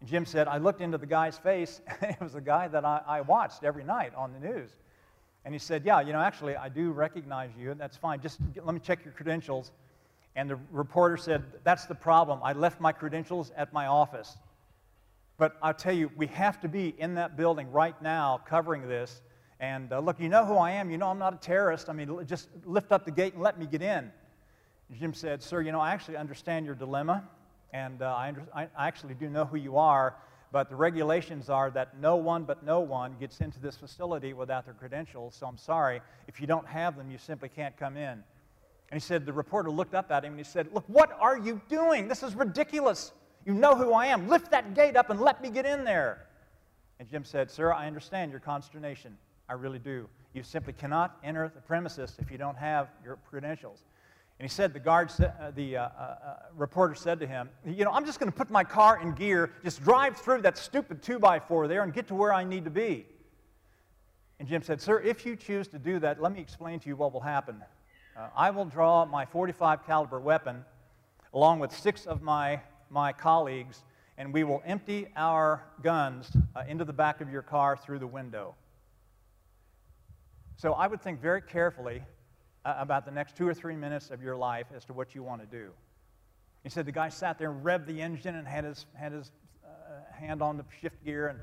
And 0.00 0.08
Jim 0.08 0.26
said, 0.26 0.46
I 0.48 0.58
looked 0.58 0.80
into 0.80 0.98
the 0.98 1.06
guy's 1.06 1.38
face. 1.38 1.80
and 2.00 2.10
it 2.20 2.20
was 2.20 2.34
a 2.34 2.40
guy 2.40 2.68
that 2.68 2.84
I, 2.84 3.02
I 3.06 3.20
watched 3.22 3.64
every 3.64 3.84
night 3.84 4.14
on 4.14 4.32
the 4.32 4.40
news. 4.40 4.70
And 5.44 5.54
he 5.54 5.58
said, 5.58 5.84
Yeah, 5.84 6.00
you 6.00 6.12
know, 6.12 6.20
actually, 6.20 6.56
I 6.56 6.68
do 6.68 6.92
recognize 6.92 7.50
you. 7.58 7.74
That's 7.74 7.96
fine. 7.96 8.20
Just 8.20 8.40
get, 8.52 8.66
let 8.66 8.74
me 8.74 8.80
check 8.80 9.04
your 9.04 9.14
credentials. 9.14 9.72
And 10.36 10.48
the 10.48 10.58
reporter 10.70 11.16
said, 11.16 11.44
That's 11.64 11.86
the 11.86 11.94
problem. 11.94 12.40
I 12.42 12.52
left 12.52 12.80
my 12.80 12.92
credentials 12.92 13.52
at 13.56 13.72
my 13.72 13.86
office. 13.86 14.36
But 15.40 15.56
I'll 15.62 15.72
tell 15.72 15.94
you, 15.94 16.10
we 16.18 16.26
have 16.26 16.60
to 16.60 16.68
be 16.68 16.94
in 16.98 17.14
that 17.14 17.34
building 17.34 17.72
right 17.72 18.00
now 18.02 18.42
covering 18.46 18.86
this. 18.86 19.22
And 19.58 19.90
uh, 19.90 19.98
look, 20.00 20.20
you 20.20 20.28
know 20.28 20.44
who 20.44 20.56
I 20.56 20.72
am. 20.72 20.90
You 20.90 20.98
know 20.98 21.08
I'm 21.08 21.18
not 21.18 21.32
a 21.32 21.38
terrorist. 21.38 21.88
I 21.88 21.94
mean, 21.94 22.26
just 22.26 22.50
lift 22.66 22.92
up 22.92 23.06
the 23.06 23.10
gate 23.10 23.32
and 23.32 23.42
let 23.42 23.58
me 23.58 23.64
get 23.64 23.80
in. 23.80 24.12
Jim 24.98 25.14
said, 25.14 25.42
Sir, 25.42 25.62
you 25.62 25.72
know, 25.72 25.80
I 25.80 25.92
actually 25.92 26.18
understand 26.18 26.66
your 26.66 26.74
dilemma. 26.74 27.26
And 27.72 28.02
uh, 28.02 28.14
I, 28.14 28.28
under- 28.28 28.46
I 28.54 28.68
actually 28.76 29.14
do 29.14 29.30
know 29.30 29.46
who 29.46 29.56
you 29.56 29.78
are. 29.78 30.14
But 30.52 30.68
the 30.68 30.76
regulations 30.76 31.48
are 31.48 31.70
that 31.70 31.98
no 31.98 32.16
one 32.16 32.44
but 32.44 32.62
no 32.62 32.80
one 32.80 33.16
gets 33.18 33.40
into 33.40 33.60
this 33.60 33.76
facility 33.76 34.34
without 34.34 34.66
their 34.66 34.74
credentials. 34.74 35.36
So 35.36 35.46
I'm 35.46 35.56
sorry. 35.56 36.02
If 36.28 36.38
you 36.42 36.46
don't 36.48 36.66
have 36.66 36.98
them, 36.98 37.10
you 37.10 37.16
simply 37.16 37.48
can't 37.48 37.74
come 37.78 37.96
in. 37.96 38.22
And 38.90 38.92
he 38.92 39.00
said, 39.00 39.24
the 39.24 39.32
reporter 39.32 39.70
looked 39.70 39.94
up 39.94 40.10
at 40.10 40.22
him 40.22 40.32
and 40.32 40.40
he 40.40 40.44
said, 40.44 40.68
Look, 40.74 40.84
what 40.86 41.16
are 41.18 41.38
you 41.38 41.62
doing? 41.70 42.08
This 42.08 42.22
is 42.22 42.34
ridiculous. 42.34 43.12
You 43.44 43.54
know 43.54 43.74
who 43.74 43.92
I 43.92 44.06
am. 44.06 44.28
Lift 44.28 44.50
that 44.50 44.74
gate 44.74 44.96
up 44.96 45.10
and 45.10 45.20
let 45.20 45.42
me 45.42 45.50
get 45.50 45.66
in 45.66 45.84
there. 45.84 46.26
And 46.98 47.08
Jim 47.08 47.24
said, 47.24 47.50
Sir, 47.50 47.72
I 47.72 47.86
understand 47.86 48.30
your 48.30 48.40
consternation. 48.40 49.16
I 49.48 49.54
really 49.54 49.78
do. 49.78 50.08
You 50.34 50.42
simply 50.42 50.72
cannot 50.72 51.16
enter 51.24 51.50
the 51.52 51.60
premises 51.60 52.16
if 52.20 52.30
you 52.30 52.38
don't 52.38 52.56
have 52.56 52.88
your 53.04 53.18
credentials. 53.28 53.82
And 54.38 54.48
he 54.48 54.54
said, 54.54 54.72
the 54.72 54.80
guard, 54.80 55.10
uh, 55.20 55.50
the 55.50 55.76
uh, 55.76 55.82
uh, 55.82 56.00
uh, 56.00 56.36
reporter 56.56 56.94
said 56.94 57.20
to 57.20 57.26
him, 57.26 57.50
You 57.66 57.84
know, 57.84 57.90
I'm 57.90 58.06
just 58.06 58.18
going 58.20 58.32
to 58.32 58.36
put 58.36 58.50
my 58.50 58.64
car 58.64 59.00
in 59.02 59.12
gear, 59.12 59.52
just 59.62 59.82
drive 59.82 60.16
through 60.16 60.42
that 60.42 60.56
stupid 60.56 61.02
2 61.02 61.18
by 61.18 61.40
4 61.40 61.68
there 61.68 61.82
and 61.82 61.92
get 61.92 62.08
to 62.08 62.14
where 62.14 62.32
I 62.32 62.44
need 62.44 62.64
to 62.64 62.70
be. 62.70 63.06
And 64.38 64.48
Jim 64.48 64.62
said, 64.62 64.80
Sir, 64.80 65.00
if 65.00 65.26
you 65.26 65.36
choose 65.36 65.68
to 65.68 65.78
do 65.78 65.98
that, 65.98 66.22
let 66.22 66.32
me 66.32 66.40
explain 66.40 66.80
to 66.80 66.88
you 66.88 66.96
what 66.96 67.12
will 67.12 67.20
happen. 67.20 67.62
Uh, 68.16 68.28
I 68.34 68.50
will 68.50 68.64
draw 68.64 69.04
my 69.04 69.26
45 69.26 69.84
caliber 69.84 70.18
weapon 70.18 70.64
along 71.34 71.58
with 71.58 71.76
six 71.76 72.06
of 72.06 72.22
my, 72.22 72.60
my 72.90 73.12
colleagues, 73.12 73.82
and 74.18 74.34
we 74.34 74.44
will 74.44 74.62
empty 74.66 75.06
our 75.16 75.64
guns 75.82 76.30
uh, 76.54 76.62
into 76.68 76.84
the 76.84 76.92
back 76.92 77.20
of 77.20 77.30
your 77.30 77.42
car 77.42 77.76
through 77.76 78.00
the 78.00 78.06
window. 78.06 78.54
So 80.56 80.74
I 80.74 80.86
would 80.86 81.00
think 81.00 81.22
very 81.22 81.40
carefully 81.40 82.02
uh, 82.64 82.74
about 82.78 83.06
the 83.06 83.10
next 83.10 83.36
two 83.36 83.48
or 83.48 83.54
three 83.54 83.76
minutes 83.76 84.10
of 84.10 84.22
your 84.22 84.36
life 84.36 84.66
as 84.76 84.84
to 84.86 84.92
what 84.92 85.14
you 85.14 85.22
want 85.22 85.40
to 85.40 85.46
do. 85.46 85.70
He 86.62 86.68
said 86.68 86.84
the 86.84 86.92
guy 86.92 87.08
sat 87.08 87.38
there 87.38 87.50
revved 87.50 87.86
the 87.86 88.02
engine 88.02 88.34
and 88.34 88.46
had 88.46 88.64
his, 88.64 88.84
had 88.94 89.12
his 89.12 89.32
uh, 89.64 89.68
hand 90.12 90.42
on 90.42 90.58
the 90.58 90.64
shift 90.80 91.02
gear 91.04 91.28
and 91.28 91.38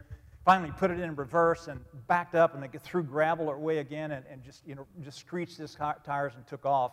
finally 0.46 0.72
put 0.78 0.92
it 0.92 1.00
in 1.00 1.16
reverse 1.16 1.68
and 1.68 1.80
backed 2.08 2.36
up 2.36 2.54
and 2.54 2.62
they 2.62 2.70
threw 2.78 3.04
gravel 3.04 3.50
away 3.50 3.80
again 3.80 4.12
and, 4.12 4.24
and 4.32 4.44
just, 4.44 4.66
you 4.68 4.76
know, 4.76 4.86
just 5.04 5.18
screeched 5.18 5.58
his 5.58 5.76
tires 6.06 6.34
and 6.36 6.46
took 6.46 6.66
off. 6.66 6.92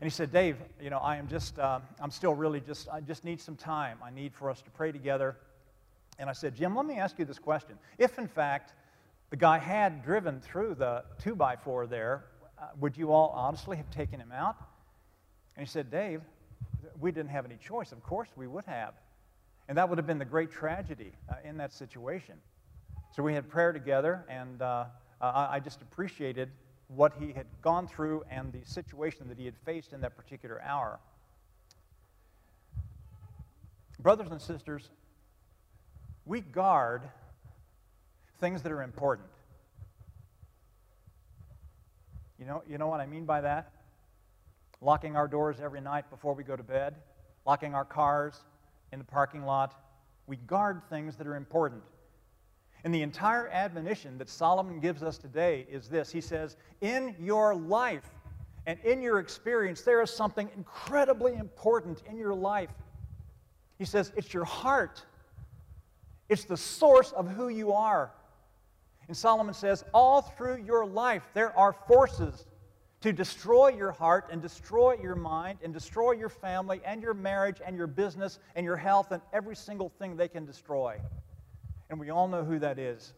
And 0.00 0.10
he 0.10 0.14
said, 0.14 0.32
Dave, 0.32 0.56
you 0.80 0.90
know, 0.90 0.98
I 0.98 1.16
am 1.16 1.28
just, 1.28 1.58
uh, 1.58 1.80
I'm 2.00 2.10
still 2.10 2.34
really 2.34 2.60
just, 2.60 2.88
I 2.88 3.00
just 3.00 3.24
need 3.24 3.40
some 3.40 3.56
time. 3.56 3.98
I 4.04 4.10
need 4.10 4.34
for 4.34 4.50
us 4.50 4.60
to 4.62 4.70
pray 4.70 4.92
together. 4.92 5.36
And 6.18 6.28
I 6.28 6.32
said, 6.32 6.54
Jim, 6.54 6.76
let 6.76 6.86
me 6.86 6.94
ask 6.94 7.18
you 7.18 7.24
this 7.24 7.38
question. 7.38 7.76
If, 7.98 8.18
in 8.18 8.28
fact, 8.28 8.74
the 9.30 9.36
guy 9.36 9.58
had 9.58 10.04
driven 10.04 10.40
through 10.40 10.74
the 10.74 11.04
two 11.18 11.34
by 11.34 11.56
four 11.56 11.86
there 11.86 12.24
uh, 12.58 12.66
would 12.78 12.96
you 12.96 13.12
all 13.12 13.30
honestly 13.30 13.76
have 13.76 13.90
taken 13.90 14.20
him 14.20 14.32
out? 14.32 14.56
And 15.56 15.66
he 15.66 15.70
said, 15.70 15.90
Dave, 15.90 16.22
we 17.00 17.10
didn't 17.10 17.30
have 17.30 17.44
any 17.44 17.56
choice. 17.56 17.92
Of 17.92 18.02
course 18.02 18.28
we 18.36 18.46
would 18.46 18.64
have. 18.64 18.94
And 19.68 19.78
that 19.78 19.88
would 19.88 19.98
have 19.98 20.06
been 20.06 20.18
the 20.18 20.24
great 20.24 20.50
tragedy 20.50 21.12
uh, 21.28 21.34
in 21.44 21.56
that 21.56 21.72
situation. 21.72 22.34
So 23.14 23.22
we 23.22 23.34
had 23.34 23.48
prayer 23.48 23.72
together, 23.72 24.24
and 24.28 24.60
uh, 24.60 24.86
I 25.20 25.60
just 25.60 25.80
appreciated 25.82 26.50
what 26.96 27.14
he 27.18 27.32
had 27.32 27.46
gone 27.62 27.86
through 27.86 28.24
and 28.30 28.52
the 28.52 28.60
situation 28.64 29.28
that 29.28 29.38
he 29.38 29.44
had 29.44 29.56
faced 29.64 29.92
in 29.92 30.00
that 30.02 30.16
particular 30.16 30.60
hour. 30.62 30.98
Brothers 33.98 34.30
and 34.30 34.40
sisters, 34.40 34.90
we 36.26 36.40
guard 36.40 37.02
things 38.40 38.62
that 38.62 38.72
are 38.72 38.82
important. 38.82 39.28
You 42.38 42.46
know, 42.46 42.62
you 42.68 42.78
know 42.78 42.88
what 42.88 43.00
I 43.00 43.06
mean 43.06 43.24
by 43.24 43.40
that? 43.40 43.72
Locking 44.80 45.16
our 45.16 45.28
doors 45.28 45.56
every 45.62 45.80
night 45.80 46.10
before 46.10 46.34
we 46.34 46.44
go 46.44 46.56
to 46.56 46.62
bed, 46.62 46.96
locking 47.46 47.74
our 47.74 47.84
cars 47.84 48.42
in 48.92 48.98
the 48.98 49.04
parking 49.04 49.44
lot. 49.44 49.74
We 50.26 50.36
guard 50.36 50.82
things 50.90 51.16
that 51.16 51.26
are 51.26 51.36
important. 51.36 51.82
And 52.84 52.94
the 52.94 53.02
entire 53.02 53.48
admonition 53.48 54.18
that 54.18 54.28
Solomon 54.28 54.78
gives 54.78 55.02
us 55.02 55.18
today 55.18 55.66
is 55.70 55.88
this 55.88 56.12
He 56.12 56.20
says, 56.20 56.56
In 56.80 57.16
your 57.18 57.54
life 57.54 58.08
and 58.66 58.78
in 58.80 59.02
your 59.02 59.18
experience, 59.18 59.82
there 59.82 60.02
is 60.02 60.10
something 60.10 60.48
incredibly 60.54 61.34
important 61.34 62.02
in 62.08 62.16
your 62.18 62.34
life. 62.34 62.70
He 63.78 63.84
says, 63.84 64.12
It's 64.16 64.32
your 64.32 64.44
heart, 64.44 65.02
it's 66.28 66.44
the 66.44 66.56
source 66.56 67.12
of 67.12 67.28
who 67.28 67.48
you 67.48 67.72
are. 67.72 68.12
And 69.08 69.16
Solomon 69.16 69.54
says, 69.54 69.84
all 69.92 70.22
through 70.22 70.62
your 70.64 70.86
life, 70.86 71.22
there 71.34 71.56
are 71.58 71.72
forces 71.86 72.46
to 73.02 73.12
destroy 73.12 73.68
your 73.68 73.92
heart 73.92 74.28
and 74.30 74.40
destroy 74.40 74.96
your 75.02 75.14
mind 75.14 75.58
and 75.62 75.74
destroy 75.74 76.12
your 76.12 76.30
family 76.30 76.80
and 76.86 77.02
your 77.02 77.12
marriage 77.12 77.60
and 77.64 77.76
your 77.76 77.86
business 77.86 78.38
and 78.54 78.64
your 78.64 78.76
health 78.76 79.12
and 79.12 79.20
every 79.32 79.54
single 79.54 79.90
thing 79.98 80.16
they 80.16 80.28
can 80.28 80.46
destroy. 80.46 80.98
And 81.90 82.00
we 82.00 82.10
all 82.10 82.28
know 82.28 82.44
who 82.44 82.58
that 82.58 82.78
is. 82.78 83.12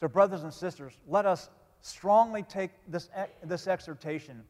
So, 0.00 0.08
brothers 0.08 0.42
and 0.42 0.52
sisters, 0.52 0.94
let 1.06 1.26
us 1.26 1.48
strongly 1.80 2.42
take 2.42 2.70
this, 2.88 3.08
this 3.44 3.66
exhortation 3.66 4.42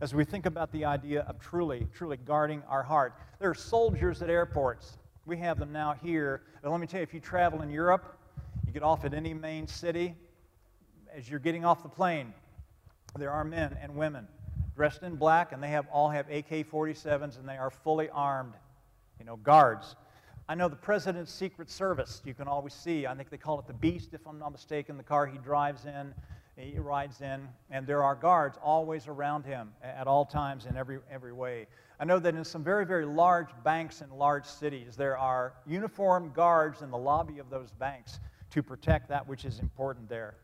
as 0.00 0.14
we 0.14 0.24
think 0.24 0.46
about 0.46 0.72
the 0.72 0.84
idea 0.84 1.22
of 1.22 1.38
truly, 1.38 1.86
truly 1.94 2.16
guarding 2.16 2.62
our 2.68 2.82
heart. 2.82 3.14
There 3.38 3.50
are 3.50 3.54
soldiers 3.54 4.22
at 4.22 4.30
airports. 4.30 4.98
We 5.26 5.36
have 5.38 5.58
them 5.58 5.72
now 5.72 5.94
here. 6.02 6.42
And 6.62 6.72
let 6.72 6.80
me 6.80 6.86
tell 6.86 7.00
you, 7.00 7.04
if 7.04 7.14
you 7.14 7.20
travel 7.20 7.62
in 7.62 7.70
Europe, 7.70 8.18
you 8.66 8.72
get 8.72 8.82
off 8.82 9.04
at 9.04 9.14
any 9.14 9.34
main 9.34 9.66
city. 9.66 10.14
As 11.14 11.28
you're 11.28 11.40
getting 11.40 11.64
off 11.64 11.82
the 11.82 11.88
plane, 11.88 12.32
there 13.18 13.30
are 13.30 13.44
men 13.44 13.76
and 13.82 13.94
women 13.94 14.26
dressed 14.74 15.02
in 15.02 15.16
black, 15.16 15.52
and 15.52 15.62
they 15.62 15.68
have, 15.68 15.86
all 15.92 16.08
have 16.08 16.30
AK 16.30 16.70
47s, 16.70 17.38
and 17.38 17.48
they 17.48 17.56
are 17.56 17.70
fully 17.70 18.08
armed, 18.10 18.54
you 19.18 19.26
know, 19.26 19.36
guards. 19.36 19.96
I 20.50 20.56
know 20.56 20.66
the 20.66 20.74
President's 20.74 21.32
Secret 21.32 21.70
Service, 21.70 22.22
you 22.24 22.34
can 22.34 22.48
always 22.48 22.74
see. 22.74 23.06
I 23.06 23.14
think 23.14 23.30
they 23.30 23.36
call 23.36 23.60
it 23.60 23.68
the 23.68 23.72
Beast, 23.72 24.14
if 24.14 24.26
I'm 24.26 24.40
not 24.40 24.50
mistaken, 24.50 24.96
the 24.96 25.04
car 25.04 25.24
he 25.24 25.38
drives 25.38 25.84
in, 25.84 26.12
he 26.56 26.76
rides 26.80 27.20
in, 27.20 27.46
and 27.70 27.86
there 27.86 28.02
are 28.02 28.16
guards 28.16 28.58
always 28.60 29.06
around 29.06 29.44
him 29.44 29.70
at 29.80 30.08
all 30.08 30.24
times 30.24 30.66
in 30.66 30.76
every, 30.76 30.98
every 31.08 31.32
way. 31.32 31.68
I 32.00 32.04
know 32.04 32.18
that 32.18 32.34
in 32.34 32.44
some 32.44 32.64
very, 32.64 32.84
very 32.84 33.06
large 33.06 33.50
banks 33.62 34.00
in 34.00 34.10
large 34.10 34.44
cities, 34.44 34.96
there 34.96 35.16
are 35.16 35.54
uniformed 35.68 36.34
guards 36.34 36.82
in 36.82 36.90
the 36.90 36.98
lobby 36.98 37.38
of 37.38 37.48
those 37.48 37.70
banks 37.70 38.18
to 38.50 38.60
protect 38.60 39.08
that 39.10 39.28
which 39.28 39.44
is 39.44 39.60
important 39.60 40.08
there. 40.08 40.34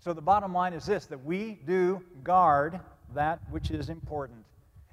So 0.00 0.12
the 0.12 0.20
bottom 0.20 0.52
line 0.52 0.74
is 0.74 0.84
this 0.84 1.06
that 1.06 1.24
we 1.24 1.60
do 1.64 2.02
guard 2.22 2.78
that 3.14 3.40
which 3.48 3.70
is 3.70 3.88
important. 3.88 4.44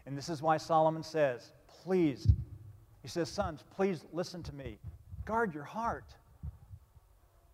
And 0.05 0.17
this 0.17 0.29
is 0.29 0.41
why 0.41 0.55
Solomon 0.55 1.03
says, 1.03 1.51
please, 1.67 2.29
he 3.03 3.09
says, 3.09 3.29
sons, 3.29 3.63
please 3.75 4.05
listen 4.13 4.41
to 4.43 4.55
me. 4.55 4.79
Guard 5.25 5.53
your 5.53 5.63
heart. 5.63 6.05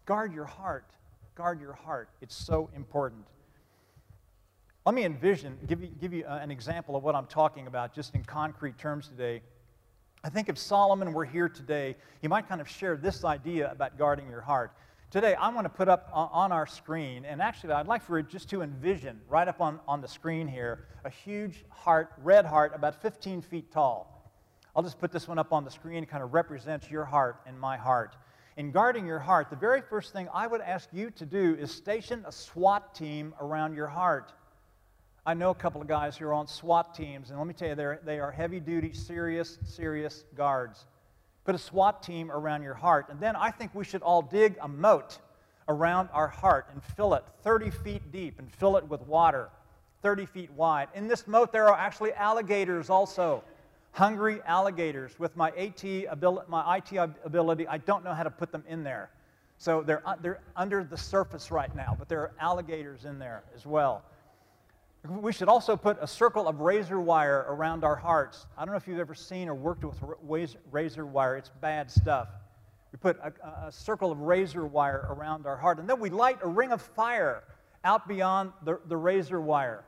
Guard 0.06 0.32
your 0.32 0.46
heart. 0.46 0.86
Guard 1.36 1.60
your 1.60 1.74
heart. 1.74 2.10
It's 2.22 2.36
so 2.36 2.70
important. 2.76 3.26
Let 4.86 4.96
me 4.96 5.04
envision, 5.04 5.58
give 5.68 5.82
you, 5.82 5.90
give 6.00 6.14
you 6.14 6.24
uh, 6.26 6.40
an 6.42 6.52
example 6.52 6.96
of 6.96 7.04
what 7.04 7.16
I'm 7.16 7.26
talking 7.26 7.68
about 7.68 7.94
just 7.94 8.16
in 8.16 8.24
concrete 8.24 8.78
terms 8.78 9.08
today. 9.08 9.42
I 10.24 10.30
think 10.30 10.50
if 10.50 10.58
Solomon 10.58 11.14
were 11.14 11.26
here 11.26 11.50
today, 11.50 11.96
he 12.22 12.28
might 12.28 12.48
kind 12.48 12.62
of 12.62 12.70
share 12.70 12.96
this 12.96 13.24
idea 13.24 13.72
about 13.72 13.98
guarding 13.98 14.30
your 14.30 14.42
heart. 14.42 14.72
Today, 15.12 15.34
I 15.34 15.50
want 15.50 15.66
to 15.66 15.70
put 15.70 15.90
up 15.90 16.10
on 16.14 16.52
our 16.52 16.68
screen, 16.68 17.26
and 17.26 17.42
actually, 17.42 17.74
I'd 17.74 17.88
like 17.88 18.04
for 18.04 18.20
it 18.20 18.30
just 18.30 18.48
to 18.52 18.62
envision 18.62 19.20
right 19.28 19.48
up 19.48 19.60
on, 19.60 19.80
on 19.88 20.02
the 20.02 20.08
screen 20.08 20.48
here 20.48 20.86
a 21.04 21.10
huge 21.10 21.66
heart, 21.70 22.12
red 22.22 22.46
heart, 22.46 22.74
about 22.76 23.02
15 23.02 23.42
feet 23.42 23.72
tall. 23.72 24.19
I'll 24.76 24.84
just 24.84 25.00
put 25.00 25.12
this 25.12 25.28
one 25.28 25.40
up 25.40 25.52
on 25.52 25.64
the 25.64 25.72
screen. 25.72 26.04
It 26.04 26.10
kind 26.10 26.24
of 26.24 26.34
represents 26.34 26.90
your 26.90 27.06
heart 27.06 27.42
and 27.46 27.60
my 27.60 27.78
heart. 27.78 28.16
In 28.58 28.72
guarding 28.72 29.06
your 29.06 29.20
heart, 29.20 29.50
the 29.50 29.56
very 29.56 29.82
first 29.82 30.14
thing 30.14 30.28
I 30.34 30.46
would 30.46 30.62
ask 30.62 30.90
you 30.92 31.12
to 31.12 31.26
do 31.26 31.56
is 31.60 31.72
station 31.72 32.24
a 32.28 32.32
SWAT 32.32 32.94
team 32.94 33.34
around 33.40 33.76
your 33.76 33.88
heart. 33.88 34.34
I 35.26 35.34
know 35.34 35.50
a 35.50 35.56
couple 35.56 35.82
of 35.82 35.88
guys 35.88 36.18
who 36.18 36.26
are 36.26 36.34
on 36.34 36.48
SWAT 36.48 36.94
teams, 36.94 37.30
and 37.30 37.40
let 37.40 37.48
me 37.48 37.54
tell 37.54 37.70
you, 37.70 37.98
they 38.04 38.20
are 38.20 38.32
heavy 38.32 38.60
duty, 38.60 38.94
serious, 38.94 39.58
serious 39.64 40.26
guards. 40.36 40.86
Put 41.46 41.56
a 41.56 41.60
SWAT 41.60 42.04
team 42.04 42.32
around 42.32 42.64
your 42.64 42.74
heart. 42.74 43.08
And 43.10 43.20
then 43.20 43.36
I 43.36 43.52
think 43.52 43.74
we 43.74 43.84
should 43.84 44.02
all 44.02 44.22
dig 44.22 44.58
a 44.62 44.68
moat 44.68 45.20
around 45.68 46.10
our 46.14 46.28
heart 46.28 46.68
and 46.72 46.84
fill 46.84 47.14
it 47.14 47.24
30 47.44 47.70
feet 47.70 48.12
deep 48.12 48.40
and 48.40 48.52
fill 48.52 48.78
it 48.78 48.88
with 48.88 49.02
water 49.04 49.50
30 50.02 50.26
feet 50.26 50.52
wide. 50.52 50.88
In 50.96 51.08
this 51.08 51.28
moat, 51.28 51.52
there 51.52 51.68
are 51.68 51.78
actually 51.78 52.14
alligators 52.14 52.90
also. 52.90 53.44
Hungry 53.92 54.42
alligators. 54.46 55.18
With 55.20 55.36
my, 55.36 55.50
AT 55.52 55.84
my 56.48 56.78
IT 56.78 56.94
ability, 57.24 57.68
I 57.68 57.78
don't 57.80 58.04
know 58.04 58.14
how 58.14 58.24
to 58.24 58.32
put 58.32 58.52
them 58.52 58.64
in 58.68 58.84
there. 58.84 59.10
So 59.58 59.82
they're, 59.82 60.08
uh, 60.08 60.16
they're 60.22 60.40
under 60.56 60.86
the 60.86 60.98
surface 60.98 61.52
right 61.52 61.74
now, 61.76 61.96
but 62.00 62.08
there 62.08 62.22
are 62.22 62.32
alligators 62.40 63.04
in 63.04 63.20
there 63.20 63.44
as 63.54 63.66
well. 63.66 64.04
We 65.08 65.34
should 65.34 65.50
also 65.50 65.76
put 65.76 65.98
a 66.02 66.08
circle 66.08 66.48
of 66.48 66.60
razor 66.60 67.00
wire 67.00 67.46
around 67.48 67.84
our 67.84 67.96
hearts. 67.96 68.48
I 68.58 68.64
don't 68.64 68.74
know 68.74 68.78
if 68.78 68.88
you've 68.88 69.00
ever 69.00 69.16
seen 69.16 69.50
or 69.50 69.56
worked 69.56 69.84
with 69.84 70.56
razor 70.72 71.06
wire, 71.06 71.38
it's 71.38 71.52
bad 71.62 71.92
stuff. 71.92 72.30
We 72.92 72.98
put 72.98 73.18
a, 73.20 73.68
a, 73.68 73.72
circle 73.72 74.12
of 74.12 74.20
razor 74.20 74.66
wire 74.66 75.08
around 75.10 75.46
our 75.46 75.56
heart, 75.58 75.80
and 75.80 75.90
then 75.90 76.00
we 76.00 76.10
light 76.10 76.40
a 76.42 76.48
ring 76.48 76.72
of 76.72 76.82
fire 76.82 77.44
out 77.84 78.08
beyond 78.08 78.52
the, 78.64 78.80
the 78.88 78.98
razor 78.98 79.40
wire. 79.40 79.84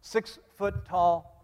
Six 0.00 0.38
foot 0.56 0.84
tall 0.84 1.35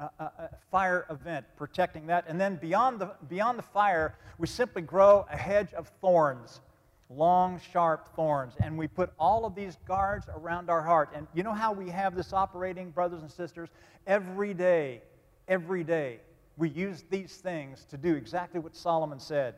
uh, 0.00 0.28
fire 0.70 1.06
event 1.10 1.46
protecting 1.56 2.06
that. 2.06 2.24
And 2.28 2.40
then 2.40 2.56
beyond 2.56 3.00
the, 3.00 3.12
beyond 3.28 3.58
the 3.58 3.62
fire, 3.62 4.16
we 4.38 4.46
simply 4.46 4.82
grow 4.82 5.26
a 5.30 5.36
hedge 5.36 5.72
of 5.74 5.88
thorns, 6.00 6.60
long, 7.08 7.60
sharp 7.72 8.14
thorns. 8.16 8.54
And 8.60 8.76
we 8.76 8.88
put 8.88 9.12
all 9.18 9.44
of 9.44 9.54
these 9.54 9.76
guards 9.86 10.26
around 10.34 10.70
our 10.70 10.82
heart. 10.82 11.10
And 11.14 11.26
you 11.34 11.42
know 11.42 11.52
how 11.52 11.72
we 11.72 11.88
have 11.90 12.14
this 12.14 12.32
operating, 12.32 12.90
brothers 12.90 13.22
and 13.22 13.30
sisters? 13.30 13.68
Every 14.06 14.52
day, 14.54 15.02
every 15.48 15.84
day, 15.84 16.20
we 16.56 16.68
use 16.68 17.04
these 17.10 17.36
things 17.36 17.84
to 17.90 17.96
do 17.96 18.14
exactly 18.14 18.60
what 18.60 18.76
Solomon 18.76 19.18
said 19.18 19.54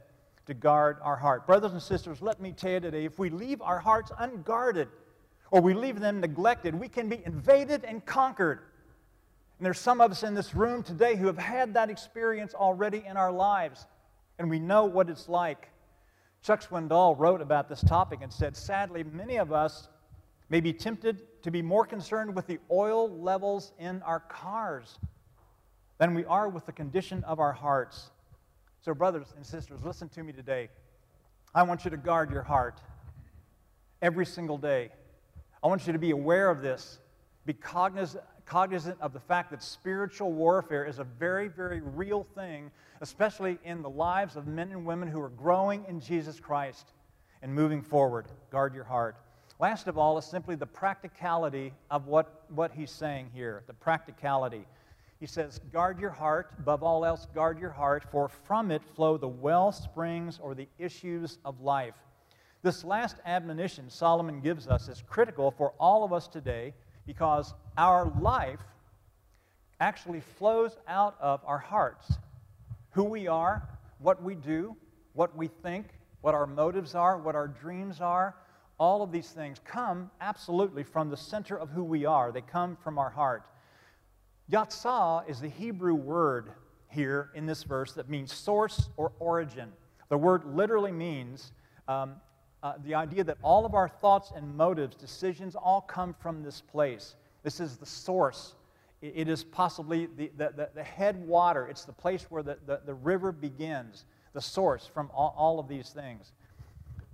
to 0.47 0.55
guard 0.55 0.99
our 1.03 1.17
heart. 1.17 1.47
Brothers 1.47 1.73
and 1.73 1.83
sisters, 1.83 2.23
let 2.23 2.41
me 2.41 2.53
tell 2.53 2.73
you 2.73 2.81
today 2.81 3.05
if 3.05 3.19
we 3.19 3.31
leave 3.31 3.61
our 3.61 3.79
hearts 3.79 4.13
unguarded 4.19 4.89
or 5.51 5.61
we 5.61 5.75
leave 5.75 6.01
them 6.01 6.21
neglected, 6.21 6.75
we 6.75 6.89
can 6.89 7.09
be 7.09 7.21
invaded 7.25 7.85
and 7.85 8.05
conquered. 8.07 8.61
And 9.59 9.65
there's 9.65 9.79
some 9.79 10.01
of 10.01 10.11
us 10.11 10.23
in 10.23 10.35
this 10.35 10.55
room 10.55 10.83
today 10.83 11.17
who 11.17 11.27
have 11.27 11.39
had 11.39 11.75
that 11.75 11.89
experience 11.89 12.53
already 12.55 13.03
in 13.07 13.17
our 13.17 13.33
lives, 13.33 13.87
and 14.39 14.51
we 14.51 14.59
know 14.59 14.85
what 14.85 15.09
it's 15.09 15.29
like. 15.29 15.71
Chuck 16.43 16.63
Swindoll 16.63 17.19
wrote 17.19 17.41
about 17.41 17.69
this 17.69 17.81
topic 17.81 18.21
and 18.23 18.33
said, 18.33 18.57
sadly, 18.57 19.03
many 19.03 19.37
of 19.37 19.53
us 19.53 19.89
may 20.51 20.61
be 20.61 20.73
tempted 20.73 21.43
to 21.43 21.51
be 21.51 21.63
more 21.63 21.87
concerned 21.87 22.37
with 22.37 22.47
the 22.47 22.59
oil 22.71 23.09
levels 23.09 23.73
in 23.79 24.03
our 24.03 24.21
cars 24.21 24.99
than 25.99 26.15
we 26.15 26.25
are 26.27 26.49
with 26.49 26.67
the 26.67 26.73
condition 26.73 27.25
of 27.25 27.41
our 27.41 27.53
hearts. 27.53 28.11
So, 28.83 28.95
brothers 28.95 29.33
and 29.37 29.45
sisters, 29.45 29.83
listen 29.83 30.09
to 30.11 30.23
me 30.23 30.33
today. 30.33 30.69
I 31.55 31.63
want 31.63 31.85
you 31.85 31.91
to 31.91 31.97
guard 31.97 32.31
your 32.31 32.43
heart 32.43 32.81
every 34.03 34.27
single 34.27 34.59
day. 34.59 34.91
I 35.63 35.69
want 35.69 35.87
you 35.87 35.95
to 35.95 35.99
be 35.99 36.11
aware 36.11 36.51
of 36.51 36.61
this, 36.61 36.99
be 37.47 37.55
cognizant, 37.55 38.23
cognizant 38.47 38.97
of 39.01 39.13
the 39.13 39.21
fact 39.21 39.51
that 39.51 39.63
spiritual 39.63 40.33
warfare 40.33 40.85
is 40.85 40.99
a 40.99 41.05
very, 41.05 41.49
very 41.49 41.81
real 41.81 42.25
thing, 42.35 42.71
especially 43.01 43.59
in 43.65 43.83
the 43.83 43.91
lives 43.91 44.37
of 44.37 44.47
men 44.47 44.71
and 44.71 44.87
women 44.87 45.09
who 45.09 45.21
are 45.21 45.31
growing 45.31 45.85
in 45.89 46.01
Jesus 46.01 46.41
Christ 46.41 46.93
and 47.43 47.53
moving 47.53 47.83
forward. 47.83 48.27
Guard 48.51 48.75
your 48.75 48.85
heart. 48.85 49.17
Last 49.59 49.89
of 49.89 49.99
all 49.99 50.17
is 50.19 50.25
simply 50.25 50.55
the 50.55 50.67
practicality 50.67 51.73
of 51.91 52.07
what, 52.07 52.45
what 52.49 52.73
he's 52.73 52.91
saying 52.91 53.31
here. 53.35 53.65
The 53.67 53.73
practicality. 53.73 54.67
He 55.19 55.27
says, 55.27 55.61
Guard 55.73 55.99
your 55.99 56.11
heart, 56.11 56.53
above 56.59 56.83
all 56.83 57.05
else, 57.05 57.27
guard 57.35 57.59
your 57.59 57.71
heart, 57.71 58.05
for 58.11 58.29
from 58.29 58.71
it 58.71 58.83
flow 58.95 59.17
the 59.17 59.29
well 59.29 59.73
springs 59.73 60.39
or 60.41 60.55
the 60.55 60.69
issues 60.79 61.39
of 61.45 61.61
life. 61.61 61.95
This 62.63 62.85
last 62.85 63.17
admonition 63.25 63.89
Solomon 63.89 64.41
gives 64.41 64.69
us 64.69 64.89
is 64.89 65.03
critical 65.07 65.51
for 65.51 65.73
all 65.81 66.05
of 66.05 66.13
us 66.13 66.29
today 66.29 66.75
because 67.07 67.55
our 67.79 68.13
life 68.21 68.61
actually 69.81 70.21
flows 70.39 70.77
out 70.89 71.17
of 71.21 71.41
our 71.45 71.59
hearts. 71.59 72.13
Who 72.91 73.05
we 73.05 73.29
are, 73.29 73.69
what 73.99 74.23
we 74.23 74.35
do, 74.35 74.77
what 75.13 75.37
we 75.37 75.49
think, 75.49 75.87
what 76.21 76.35
our 76.35 76.47
motives 76.47 76.95
are, 76.95 77.19
what 77.19 77.35
our 77.35 77.49
dreams 77.49 78.01
are, 78.01 78.35
all 78.79 79.03
of 79.03 79.13
these 79.13 79.31
things 79.31 79.59
come 79.65 80.11
absolutely 80.21 80.83
from 80.83 81.09
the 81.09 81.17
center 81.17 81.57
of 81.57 81.71
who 81.71 81.85
we 81.85 82.05
are. 82.05 82.33
They 82.33 82.43
come 82.43 82.77
from 82.83 82.99
our 82.99 83.11
heart. 83.11 83.45
Yatsah 84.51 85.29
is 85.29 85.41
the 85.41 85.49
Hebrew 85.49 85.95
word 85.95 86.51
here 86.89 87.31
in 87.35 87.47
this 87.47 87.63
verse 87.63 87.93
that 87.93 88.09
means 88.09 88.33
source 88.33 88.89
or 88.97 89.13
origin. 89.19 89.73
The 90.09 90.19
word 90.19 90.45
literally 90.45 90.93
means 90.93 91.53
um, 91.89 92.17
uh, 92.63 92.75
the 92.85 92.95
idea 92.95 93.23
that 93.25 93.39
all 93.43 93.67
of 93.67 93.75
our 93.75 93.89
thoughts 93.89 94.33
and 94.35 94.57
motives, 94.57 94.97
decisions, 94.97 95.55
all 95.55 95.81
come 95.81 96.15
from 96.21 96.43
this 96.43 96.61
place. 96.61 97.17
This 97.43 97.61
is 97.61 97.77
the 97.77 97.87
source. 97.87 98.55
it, 99.03 99.13
it 99.15 99.29
is 99.29 99.45
possibly 99.45 100.07
the, 100.07 100.31
the, 100.37 100.53
the, 100.57 100.71
the. 100.75 101.67
It's 101.71 101.85
the 101.85 101.93
place 101.93 102.27
where 102.31 102.43
the, 102.43 102.59
the, 102.67 102.81
the 102.85 102.95
river 102.95 103.33
begins, 103.33 104.05
the 104.33 104.41
source 104.41 104.87
from 104.87 105.11
all, 105.15 105.35
all 105.37 105.59
of 105.59 105.69
these 105.69 105.91
things. 105.91 106.33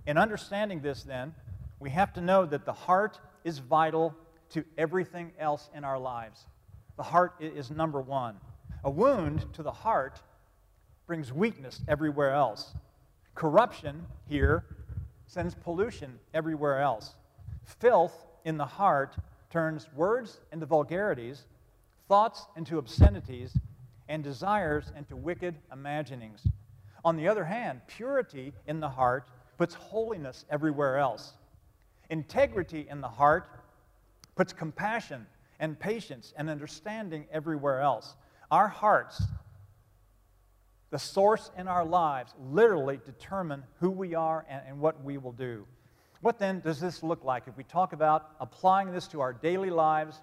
In 0.05 0.17
understanding 0.17 0.81
this, 0.81 1.03
then, 1.03 1.33
we 1.79 1.89
have 1.89 2.13
to 2.13 2.21
know 2.21 2.45
that 2.45 2.65
the 2.65 2.73
heart 2.73 3.19
is 3.43 3.59
vital 3.59 4.15
to 4.51 4.63
everything 4.77 5.31
else 5.39 5.69
in 5.75 5.83
our 5.83 5.99
lives. 5.99 6.45
The 6.97 7.03
heart 7.03 7.35
is 7.39 7.71
number 7.71 8.01
one. 8.01 8.37
A 8.83 8.89
wound 8.89 9.45
to 9.53 9.63
the 9.63 9.71
heart 9.71 10.21
brings 11.07 11.33
weakness 11.33 11.81
everywhere 11.87 12.31
else. 12.31 12.73
Corruption 13.35 14.05
here 14.27 14.65
sends 15.33 15.55
pollution 15.55 16.19
everywhere 16.35 16.79
else. 16.79 17.15
Filth 17.65 18.27
in 18.45 18.55
the 18.55 18.65
heart 18.65 19.15
turns 19.49 19.87
words 19.95 20.39
into 20.51 20.67
vulgarities, 20.67 21.45
thoughts 22.07 22.45
into 22.55 22.77
obscenities, 22.77 23.57
and 24.07 24.23
desires 24.23 24.91
into 24.95 25.15
wicked 25.15 25.55
imaginings. 25.71 26.45
On 27.03 27.17
the 27.17 27.27
other 27.27 27.45
hand, 27.45 27.81
purity 27.87 28.53
in 28.67 28.79
the 28.79 28.89
heart 28.89 29.27
puts 29.57 29.73
holiness 29.73 30.45
everywhere 30.51 30.97
else. 30.97 31.33
Integrity 32.11 32.85
in 32.87 33.01
the 33.01 33.09
heart 33.09 33.49
puts 34.35 34.53
compassion 34.53 35.25
and 35.59 35.79
patience 35.79 36.33
and 36.37 36.47
understanding 36.47 37.25
everywhere 37.31 37.81
else. 37.81 38.15
Our 38.51 38.67
hearts, 38.67 39.23
the 40.93 40.99
source 40.99 41.49
in 41.57 41.67
our 41.67 41.83
lives, 41.83 42.35
literally 42.51 42.99
determine 43.03 43.63
who 43.79 43.89
we 43.89 44.13
are 44.13 44.45
and, 44.47 44.61
and 44.67 44.79
what 44.79 45.03
we 45.03 45.17
will 45.17 45.31
do. 45.31 45.65
What 46.21 46.37
then 46.37 46.59
does 46.59 46.79
this 46.79 47.01
look 47.01 47.23
like? 47.23 47.47
If 47.47 47.57
we 47.57 47.63
talk 47.63 47.93
about 47.93 48.29
applying 48.39 48.91
this 48.91 49.07
to 49.07 49.19
our 49.19 49.33
daily 49.33 49.71
lives, 49.71 50.21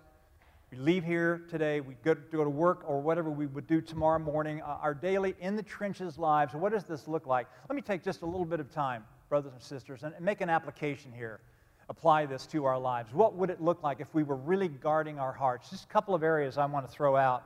we 0.70 0.78
leave 0.78 1.02
here 1.02 1.42
today, 1.50 1.80
we 1.80 1.94
go 2.04 2.14
to, 2.14 2.20
go 2.30 2.44
to 2.44 2.50
work 2.50 2.84
or 2.86 3.00
whatever 3.00 3.30
we 3.30 3.48
would 3.48 3.66
do 3.66 3.80
tomorrow 3.80 4.20
morning, 4.20 4.62
uh, 4.62 4.78
our 4.80 4.94
daily 4.94 5.34
in 5.40 5.56
the 5.56 5.62
trenches 5.64 6.18
lives, 6.18 6.54
what 6.54 6.70
does 6.70 6.84
this 6.84 7.08
look 7.08 7.26
like? 7.26 7.48
Let 7.68 7.74
me 7.74 7.82
take 7.82 8.04
just 8.04 8.22
a 8.22 8.26
little 8.26 8.46
bit 8.46 8.60
of 8.60 8.70
time, 8.70 9.02
brothers 9.28 9.52
and 9.52 9.60
sisters, 9.60 10.04
and 10.04 10.14
make 10.20 10.40
an 10.40 10.48
application 10.48 11.10
here 11.12 11.40
apply 11.88 12.26
this 12.26 12.46
to 12.46 12.64
our 12.64 12.78
lives? 12.78 13.12
What 13.12 13.34
would 13.34 13.50
it 13.50 13.60
look 13.60 13.82
like 13.82 13.98
if 13.98 14.14
we 14.14 14.22
were 14.22 14.36
really 14.36 14.68
guarding 14.68 15.18
our 15.18 15.32
hearts? 15.32 15.70
Just 15.70 15.82
a 15.82 15.88
couple 15.88 16.14
of 16.14 16.22
areas 16.22 16.58
I 16.58 16.66
want 16.66 16.86
to 16.86 16.92
throw 16.92 17.16
out. 17.16 17.42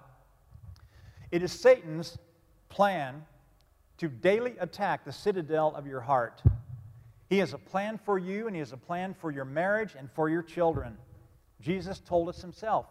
It 1.31 1.43
is 1.43 1.51
Satan's 1.51 2.19
plan 2.75 3.25
to 3.99 4.09
daily 4.09 4.55
attack 4.59 5.05
the 5.05 5.13
citadel 5.13 5.73
of 5.77 5.87
your 5.87 6.01
heart. 6.01 6.43
He 7.29 7.39
has 7.39 7.53
a 7.53 7.59
plan 7.59 8.01
for 8.05 8.19
you, 8.19 8.49
and 8.49 8.57
he 8.57 8.59
has 8.59 8.73
a 8.73 8.77
plan 8.77 9.15
for 9.15 9.31
your 9.31 9.45
marriage 9.45 9.95
and 9.97 10.11
for 10.11 10.29
your 10.29 10.43
children. 10.43 10.99
Jesus 11.61 12.01
told 12.01 12.29
us 12.29 12.43
himself 12.43 12.87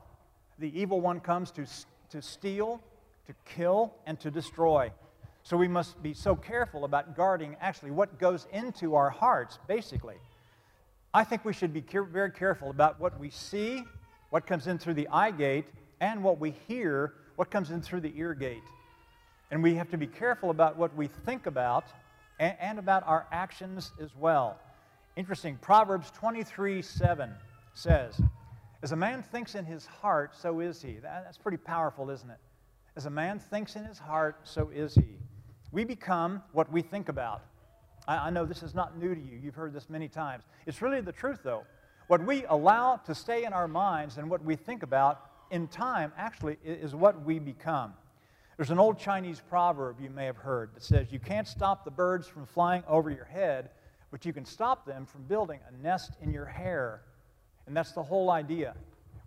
the 0.58 0.80
evil 0.80 1.02
one 1.02 1.20
comes 1.20 1.52
to, 1.52 1.66
to 2.12 2.22
steal, 2.22 2.80
to 3.28 3.34
kill, 3.46 3.94
and 4.06 4.18
to 4.22 4.32
destroy. 4.32 4.90
So 5.44 5.58
we 5.58 5.68
must 5.68 6.02
be 6.02 6.14
so 6.14 6.34
careful 6.34 6.86
about 6.86 7.18
guarding 7.18 7.58
actually 7.60 7.92
what 7.92 8.18
goes 8.18 8.48
into 8.54 8.96
our 8.96 9.10
hearts, 9.10 9.60
basically. 9.68 10.16
I 11.14 11.26
think 11.26 11.44
we 11.44 11.52
should 11.52 11.74
be 11.74 11.82
care- 11.82 12.04
very 12.04 12.32
careful 12.32 12.70
about 12.70 13.02
what 13.02 13.20
we 13.20 13.30
see, 13.30 13.84
what 14.30 14.48
comes 14.48 14.68
in 14.68 14.78
through 14.78 14.94
the 14.94 15.10
eye 15.10 15.32
gate, 15.32 15.66
and 16.00 16.24
what 16.24 16.40
we 16.40 16.52
hear, 16.70 17.16
what 17.36 17.52
comes 17.52 17.70
in 17.70 17.82
through 17.82 18.02
the 18.02 18.14
ear 18.16 18.34
gate. 18.34 18.64
And 19.54 19.62
we 19.62 19.76
have 19.76 19.92
to 19.92 20.00
be 20.00 20.08
careful 20.08 20.50
about 20.50 20.78
what 20.78 20.96
we 20.96 21.06
think 21.06 21.46
about 21.46 21.86
and, 22.40 22.58
and 22.60 22.80
about 22.80 23.04
our 23.06 23.28
actions 23.32 23.92
as 24.02 24.16
well. 24.16 24.60
Interesting, 25.16 25.60
Proverbs 25.62 26.10
23 26.10 26.82
7 26.82 27.30
says, 27.76 28.20
As 28.82 28.94
a 28.94 28.96
man 28.96 29.22
thinks 29.22 29.54
in 29.54 29.64
his 29.64 29.86
heart, 29.86 30.36
so 30.36 30.60
is 30.60 30.82
he. 30.82 30.94
That, 30.94 31.24
that's 31.24 31.38
pretty 31.38 31.60
powerful, 31.60 32.10
isn't 32.10 32.32
it? 32.32 32.40
As 32.96 33.06
a 33.06 33.12
man 33.12 33.38
thinks 33.38 33.76
in 33.76 33.86
his 33.86 34.00
heart, 34.00 34.40
so 34.44 34.72
is 34.74 34.96
he. 34.96 35.20
We 35.72 35.84
become 35.84 36.42
what 36.54 36.72
we 36.72 36.82
think 36.82 37.08
about. 37.08 37.44
I, 38.08 38.16
I 38.18 38.30
know 38.32 38.46
this 38.46 38.64
is 38.64 38.74
not 38.74 38.98
new 38.98 39.14
to 39.14 39.22
you. 39.22 39.38
You've 39.40 39.54
heard 39.54 39.72
this 39.72 39.88
many 39.88 40.08
times. 40.08 40.46
It's 40.66 40.82
really 40.82 41.02
the 41.02 41.12
truth, 41.12 41.42
though. 41.44 41.62
What 42.08 42.26
we 42.26 42.44
allow 42.46 42.96
to 43.06 43.14
stay 43.14 43.44
in 43.44 43.54
our 43.54 43.68
minds 43.68 44.18
and 44.18 44.32
what 44.32 44.44
we 44.44 44.56
think 44.56 44.82
about 44.82 45.30
in 45.52 45.68
time 45.68 46.12
actually 46.18 46.58
is 46.66 46.96
what 46.96 47.24
we 47.24 47.38
become. 47.38 47.94
There's 48.58 48.70
an 48.70 48.80
old 48.80 49.00
Chinese 49.00 49.42
proverb 49.50 50.00
you 50.00 50.10
may 50.10 50.26
have 50.26 50.38
heard 50.38 50.76
that 50.76 50.84
says, 50.84 51.08
You 51.12 51.20
can't 51.20 51.48
stop 51.48 51.84
the 51.84 51.92
birds 51.92 52.28
from 52.28 52.46
flying 52.46 52.84
over 52.88 53.10
your 53.10 53.26
head, 53.26 53.72
but 54.12 54.26
you 54.26 54.34
can 54.34 54.46
stop 54.46 54.86
them 54.86 55.06
from 55.06 55.24
building 55.24 55.60
a 55.68 55.84
nest 55.84 56.14
in 56.22 56.32
your 56.32 56.46
hair. 56.46 57.02
And 57.66 57.76
that's 57.76 57.94
the 57.94 58.04
whole 58.04 58.30
idea. 58.30 58.76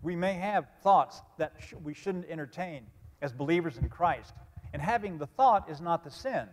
We 0.01 0.15
may 0.15 0.35
have 0.35 0.67
thoughts 0.81 1.21
that 1.37 1.53
sh- 1.59 1.73
we 1.83 1.93
shouldn't 1.93 2.29
entertain 2.29 2.85
as 3.21 3.33
believers 3.33 3.77
in 3.77 3.89
Christ. 3.89 4.33
And 4.71 4.81
having 4.81 5.17
the 5.17 5.27
thought 5.27 5.69
is 5.69 5.81
not 5.81 6.03
the 6.03 6.11
sin. 6.11 6.47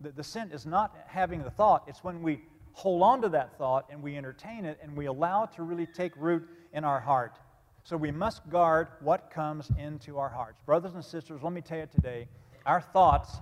The, 0.00 0.12
the 0.12 0.24
sin 0.24 0.50
is 0.52 0.64
not 0.64 0.96
having 1.06 1.42
the 1.42 1.50
thought, 1.50 1.84
it's 1.86 2.02
when 2.02 2.22
we 2.22 2.40
hold 2.72 3.02
on 3.02 3.20
to 3.22 3.28
that 3.30 3.58
thought 3.58 3.86
and 3.90 4.02
we 4.02 4.16
entertain 4.16 4.64
it 4.64 4.78
and 4.82 4.96
we 4.96 5.06
allow 5.06 5.44
it 5.44 5.52
to 5.56 5.62
really 5.62 5.86
take 5.86 6.16
root 6.16 6.48
in 6.72 6.84
our 6.84 7.00
heart. 7.00 7.38
So 7.84 7.96
we 7.96 8.10
must 8.10 8.48
guard 8.50 8.88
what 9.00 9.30
comes 9.30 9.70
into 9.78 10.18
our 10.18 10.28
hearts. 10.28 10.60
Brothers 10.66 10.94
and 10.94 11.04
sisters, 11.04 11.42
let 11.42 11.52
me 11.52 11.60
tell 11.60 11.78
you 11.78 11.88
today 11.92 12.28
our 12.66 12.80
thoughts 12.80 13.38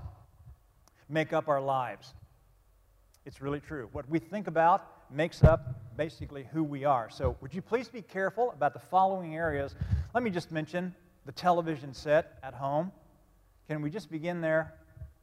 make 1.08 1.32
up 1.32 1.48
our 1.48 1.60
lives. 1.60 2.14
It's 3.26 3.40
really 3.42 3.60
true. 3.60 3.88
What 3.92 4.08
we 4.08 4.18
think 4.18 4.46
about 4.46 4.86
makes 5.10 5.42
up 5.42 5.96
basically 5.96 6.46
who 6.52 6.62
we 6.62 6.84
are. 6.84 7.10
So, 7.10 7.36
would 7.40 7.52
you 7.52 7.60
please 7.60 7.88
be 7.88 8.02
careful 8.02 8.52
about 8.52 8.72
the 8.72 8.78
following 8.78 9.36
areas? 9.36 9.74
Let 10.14 10.22
me 10.22 10.30
just 10.30 10.52
mention 10.52 10.94
the 11.26 11.32
television 11.32 11.92
set 11.92 12.38
at 12.42 12.54
home. 12.54 12.92
Can 13.68 13.82
we 13.82 13.90
just 13.90 14.10
begin 14.10 14.40
there? 14.40 14.74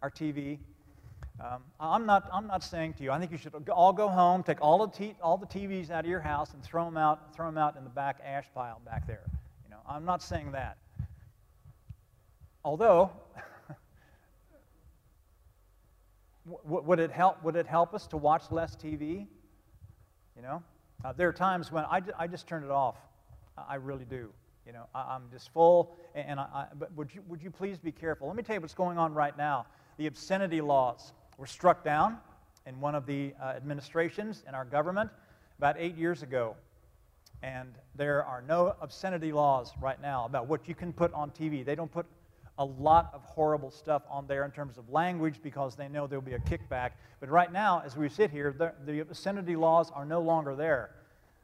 Our 0.02 0.12
TV. 0.12 0.60
Um, 1.40 1.64
I'm, 1.80 2.06
not, 2.06 2.30
I'm 2.32 2.48
not 2.48 2.64
saying 2.64 2.94
to 2.94 3.04
you, 3.04 3.12
I 3.12 3.20
think 3.20 3.32
you 3.32 3.38
should 3.38 3.54
all 3.70 3.92
go 3.92 4.08
home, 4.08 4.42
take 4.42 4.62
all 4.62 4.88
the, 4.88 4.98
t- 4.98 5.18
all 5.22 5.38
the 5.38 5.46
TVs 5.46 5.90
out 5.90 6.06
of 6.06 6.10
your 6.10 6.22
house 6.22 6.54
and 6.54 6.64
throw 6.64 6.86
them 6.86 6.96
out, 6.96 7.36
throw 7.36 7.48
them 7.48 7.58
out 7.58 7.76
in 7.76 7.84
the 7.84 7.90
back 7.90 8.20
ash 8.24 8.46
pile 8.54 8.82
back 8.86 9.06
there. 9.06 9.24
You 9.66 9.72
know, 9.72 9.80
I'm 9.88 10.06
not 10.06 10.24
saying 10.24 10.54
that. 10.54 10.78
Although, 12.64 13.12
would, 16.64 17.00
it 17.00 17.12
help, 17.12 17.44
would 17.44 17.58
it 17.58 17.68
help 17.68 17.94
us 17.94 18.08
to 18.08 18.18
watch 18.18 18.44
less 18.50 18.78
TV? 18.78 19.28
You 20.38 20.42
know, 20.42 20.64
uh, 21.04 21.12
there 21.12 21.28
are 21.28 21.34
times 21.34 21.70
when 21.70 21.84
I, 21.86 22.02
I 22.18 22.28
just 22.28 22.48
turn 22.48 22.64
it 22.64 22.72
off. 22.72 22.96
I 23.58 23.76
really 23.76 24.06
do. 24.06 24.30
You 24.66 24.72
know, 24.72 24.88
I, 24.96 25.16
am 25.16 25.24
just 25.32 25.52
full. 25.54 25.98
And, 26.16 26.30
and 26.30 26.40
I, 26.40 26.44
I, 26.44 26.66
but 26.80 26.94
would 26.96 27.14
you, 27.14 27.22
would 27.28 27.44
you 27.44 27.52
please 27.52 27.78
be 27.78 27.92
careful? 27.92 28.28
Let 28.28 28.38
me 28.38 28.44
tell 28.44 28.56
you 28.56 28.62
what's 28.62 28.74
going 28.74 28.98
on 28.98 29.14
right 29.14 29.38
now. 29.38 29.66
The 29.98 30.08
obscenity 30.08 30.62
laws 30.62 31.14
were 31.38 31.48
struck 31.48 31.84
down 31.84 32.18
in 32.66 32.80
one 32.80 32.96
of 32.96 33.06
the 33.06 33.34
uh, 33.42 33.48
administrations 33.50 34.44
in 34.48 34.56
our 34.56 34.66
government 34.66 35.10
about 35.58 35.76
eight 35.78 35.96
years 35.96 36.24
ago. 36.24 36.56
And 37.44 37.70
there 37.96 38.24
are 38.24 38.42
no 38.42 38.76
obscenity 38.82 39.32
laws 39.32 39.72
right 39.82 40.02
now 40.02 40.26
about 40.26 40.48
what 40.48 40.68
you 40.68 40.76
can 40.76 40.94
put 40.94 41.14
on 41.14 41.32
TV. 41.32 41.64
They 41.64 41.76
don't 41.76 41.92
put 41.92 42.06
a 42.58 42.66
lot 42.66 43.12
of 43.14 43.22
horrible 43.24 43.70
stuff 43.70 44.04
on 44.10 44.28
there 44.28 44.46
in 44.46 44.52
terms 44.52 44.78
of 44.78 44.90
language 44.90 45.40
because 45.44 45.76
they 45.76 45.90
know 45.90 46.08
there'll 46.08 46.24
be 46.24 46.34
a 46.34 46.40
kickback. 46.40 46.92
But 47.20 47.30
right 47.30 47.52
now, 47.52 47.82
as 47.86 47.98
we 47.98 48.08
sit 48.10 48.32
here, 48.32 48.56
the, 48.58 48.74
the 48.86 49.02
obscenity 49.02 49.56
laws 49.56 49.92
are 49.94 50.06
no 50.06 50.22
longer 50.22 50.56
there. 50.56 50.92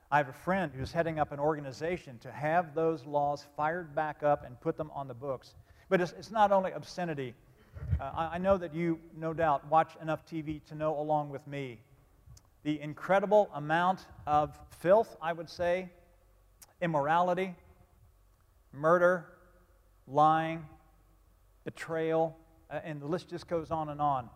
I 0.10 0.18
have 0.18 0.30
a 0.30 0.34
friend 0.34 0.72
who's 0.76 0.92
heading 0.92 1.20
up 1.20 1.32
an 1.32 1.40
organization 1.40 2.18
to 2.20 2.32
have 2.32 2.76
those 2.76 3.06
laws 3.06 3.46
fired 3.56 3.96
back 3.96 4.24
up 4.24 4.46
and 4.46 4.60
put 4.60 4.78
them 4.78 4.92
on 4.94 5.08
the 5.08 5.14
books. 5.14 5.56
But 5.90 6.02
it's, 6.02 6.14
it's 6.14 6.32
not 6.32 6.52
only 6.52 6.72
obscenity. 6.72 7.34
Uh, 8.00 8.12
I, 8.16 8.36
I 8.36 8.38
know 8.38 8.58
that 8.58 8.74
you, 8.74 9.00
no 9.18 9.34
doubt, 9.34 9.68
watch 9.68 9.92
enough 10.02 10.26
TV 10.26 10.64
to 10.66 10.76
know, 10.76 11.00
along 11.00 11.30
with 11.30 11.46
me, 11.48 11.80
the 12.64 12.80
incredible 12.80 13.50
amount 13.54 14.06
of 14.28 14.58
filth, 14.80 15.16
I 15.22 15.34
would 15.34 15.50
say, 15.50 15.90
immorality, 16.82 17.56
murder, 18.74 19.26
lying, 20.08 20.66
betrayal, 21.64 22.38
uh, 22.70 22.80
and 22.84 23.02
the 23.02 23.08
list 23.08 23.30
just 23.30 23.48
goes 23.48 23.72
on 23.72 23.90
and 23.90 24.02
on. 24.02 24.30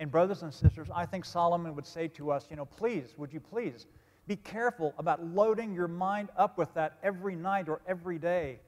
And, 0.00 0.10
brothers 0.10 0.42
and 0.42 0.54
sisters, 0.54 0.88
I 0.94 1.06
think 1.06 1.24
Solomon 1.24 1.74
would 1.74 1.86
say 1.86 2.08
to 2.08 2.30
us, 2.30 2.46
you 2.50 2.56
know, 2.56 2.64
please, 2.64 3.14
would 3.16 3.32
you 3.32 3.40
please 3.40 3.86
be 4.28 4.36
careful 4.36 4.94
about 4.98 5.24
loading 5.24 5.74
your 5.74 5.88
mind 5.88 6.28
up 6.36 6.58
with 6.58 6.72
that 6.74 6.98
every 7.02 7.34
night 7.34 7.68
or 7.68 7.80
every 7.88 8.18
day. 8.18 8.60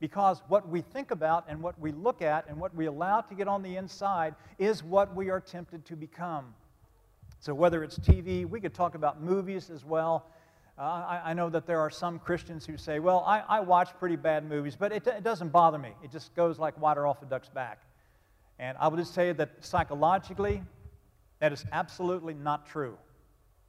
Because 0.00 0.42
what 0.48 0.68
we 0.68 0.80
think 0.80 1.10
about 1.10 1.44
and 1.48 1.60
what 1.60 1.78
we 1.80 1.90
look 1.90 2.22
at 2.22 2.48
and 2.48 2.56
what 2.58 2.74
we 2.74 2.86
allow 2.86 3.20
to 3.20 3.34
get 3.34 3.48
on 3.48 3.62
the 3.62 3.76
inside 3.76 4.34
is 4.58 4.84
what 4.84 5.14
we 5.14 5.28
are 5.30 5.40
tempted 5.40 5.84
to 5.86 5.96
become. 5.96 6.54
So, 7.40 7.54
whether 7.54 7.82
it's 7.82 7.98
TV, 7.98 8.48
we 8.48 8.60
could 8.60 8.74
talk 8.74 8.94
about 8.94 9.20
movies 9.20 9.70
as 9.70 9.84
well. 9.84 10.26
Uh, 10.78 10.82
I, 10.82 11.22
I, 11.26 11.34
know 11.34 11.50
that 11.50 11.66
there 11.66 11.80
are 11.80 11.90
some 11.90 12.20
Christians 12.20 12.64
who 12.64 12.76
say, 12.76 13.00
well, 13.00 13.24
I, 13.26 13.40
I 13.48 13.60
watch 13.60 13.90
pretty 13.98 14.14
bad 14.14 14.48
movies, 14.48 14.76
but 14.78 14.92
it, 14.92 15.04
it, 15.08 15.24
doesn't 15.24 15.48
bother 15.48 15.78
me. 15.78 15.90
It 16.04 16.12
just 16.12 16.34
goes 16.36 16.60
like 16.60 16.80
water 16.80 17.04
off 17.04 17.20
a 17.20 17.26
duck's 17.26 17.48
back. 17.48 17.82
And 18.60 18.76
I 18.78 18.86
will 18.86 18.96
just 18.96 19.12
say 19.12 19.32
that 19.32 19.50
psychologically, 19.60 20.62
that 21.40 21.52
is 21.52 21.64
absolutely 21.72 22.34
not 22.34 22.66
true. 22.66 22.96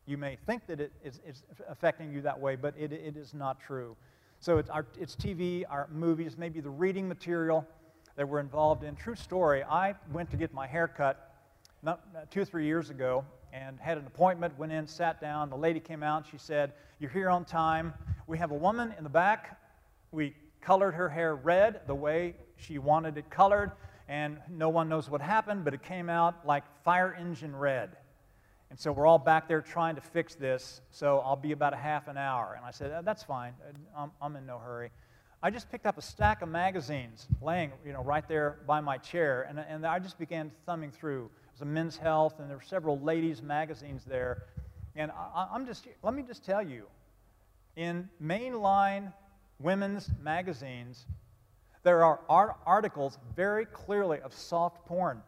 You 0.06 0.18
may 0.18 0.38
think 0.46 0.68
that 0.68 0.80
it 0.80 0.92
is, 1.04 1.20
is 1.26 1.44
affecting 1.68 2.12
you 2.12 2.22
that 2.22 2.40
way, 2.40 2.56
but 2.56 2.76
it, 2.78 2.92
it 2.92 3.18
is 3.18 3.34
not 3.34 3.60
true. 3.60 3.96
So 4.42 4.58
it's, 4.58 4.70
our, 4.70 4.86
it's 4.98 5.18
TV, 5.18 5.66
our 5.70 5.90
movies, 5.92 6.38
maybe 6.38 6.62
the 6.62 6.70
reading 6.70 7.10
material 7.10 7.68
that 8.16 8.28
we're 8.28 8.40
involved 8.40 8.84
in. 8.84 8.96
True 8.96 9.16
story, 9.16 9.64
I 9.64 9.96
went 10.14 10.32
to 10.32 10.38
get 10.38 10.54
my 10.54 10.66
hair 10.66 10.88
cut 10.88 11.36
not, 11.84 12.32
two 12.32 12.42
or 12.42 12.46
three 12.46 12.66
years 12.66 12.90
ago, 12.90 13.26
and 13.52 13.78
had 13.80 13.98
an 13.98 14.06
appointment, 14.08 14.58
went 14.58 14.72
in, 14.72 14.88
sat 14.88 15.20
down. 15.20 15.50
The 15.50 15.58
lady 15.58 15.80
came 15.82 16.04
out. 16.04 16.26
She 16.30 16.38
said, 16.38 16.74
You're 17.00 17.10
here 17.10 17.30
on 17.30 17.44
time. 17.44 17.94
We 18.28 18.38
have 18.38 18.52
a 18.52 18.56
woman 18.56 18.94
in 18.98 19.04
the 19.04 19.10
back. 19.10 19.60
We 20.12 20.36
colored 20.62 20.94
her 20.94 21.10
hair 21.10 21.36
red 21.36 21.82
the 21.88 21.96
way 21.96 22.36
she 22.56 22.78
wanted 22.78 23.18
it 23.18 23.30
colored, 23.30 23.72
and 24.08 24.38
no 24.50 24.70
one 24.70 24.88
knows 24.88 25.10
what 25.10 25.22
happened, 25.22 25.66
but 25.66 25.74
it 25.74 25.84
came 25.84 26.10
out 26.10 26.46
like 26.46 26.64
fire 26.84 27.14
engine 27.14 27.56
red. 27.56 27.98
And 28.70 28.80
so 28.80 28.92
we're 28.92 29.08
all 29.08 29.18
back 29.18 29.48
there 29.48 29.62
trying 29.62 29.96
to 29.96 30.02
fix 30.02 30.36
this, 30.36 30.82
so 30.92 31.20
I'll 31.20 31.36
be 31.36 31.54
about 31.54 31.74
a 31.74 31.78
half 31.78 32.08
an 32.08 32.18
hour. 32.18 32.54
And 32.56 32.66
I 32.66 32.72
said, 32.72 32.92
uh, 32.92 33.02
That's 33.02 33.24
fine. 33.24 33.54
Uh, 33.68 33.74
I'm, 33.98 34.12
I'm 34.22 34.36
in 34.36 34.46
no 34.46 34.60
hurry. 34.60 34.92
I 35.42 35.50
just 35.50 35.72
picked 35.72 35.86
up 35.86 35.98
a 35.98 36.02
stack 36.02 36.42
of 36.42 36.50
magazines 36.50 37.28
laying, 37.42 37.72
you 37.86 37.94
know, 37.94 38.04
right 38.04 38.28
there 38.28 38.60
by 38.68 38.82
my 38.82 38.98
chair, 38.98 39.48
and, 39.50 39.58
and 39.58 39.86
I 39.86 39.98
just 39.98 40.20
began 40.20 40.52
thumbing 40.66 40.92
through 40.92 41.26
It 41.26 41.54
was 41.54 41.62
a 41.62 41.66
men's 41.66 41.96
health, 41.96 42.40
and 42.40 42.50
there 42.50 42.58
were 42.58 42.64
several 42.64 43.00
ladies' 43.00 43.42
magazines 43.42 44.04
there. 44.04 44.44
And 44.96 45.12
I, 45.12 45.48
am 45.56 45.66
just, 45.66 45.88
let 46.04 46.14
me 46.14 46.24
just 46.24 46.44
tell 46.44 46.62
you, 46.62 46.86
in 47.78 48.10
mainline 48.22 49.14
women's 49.60 50.10
magazines, 50.22 51.06
there 51.84 52.04
are 52.04 52.20
articles 52.66 53.18
very 53.36 53.66
clearly 53.66 54.20
of 54.20 54.34
soft 54.34 54.86
porn. 54.86 55.22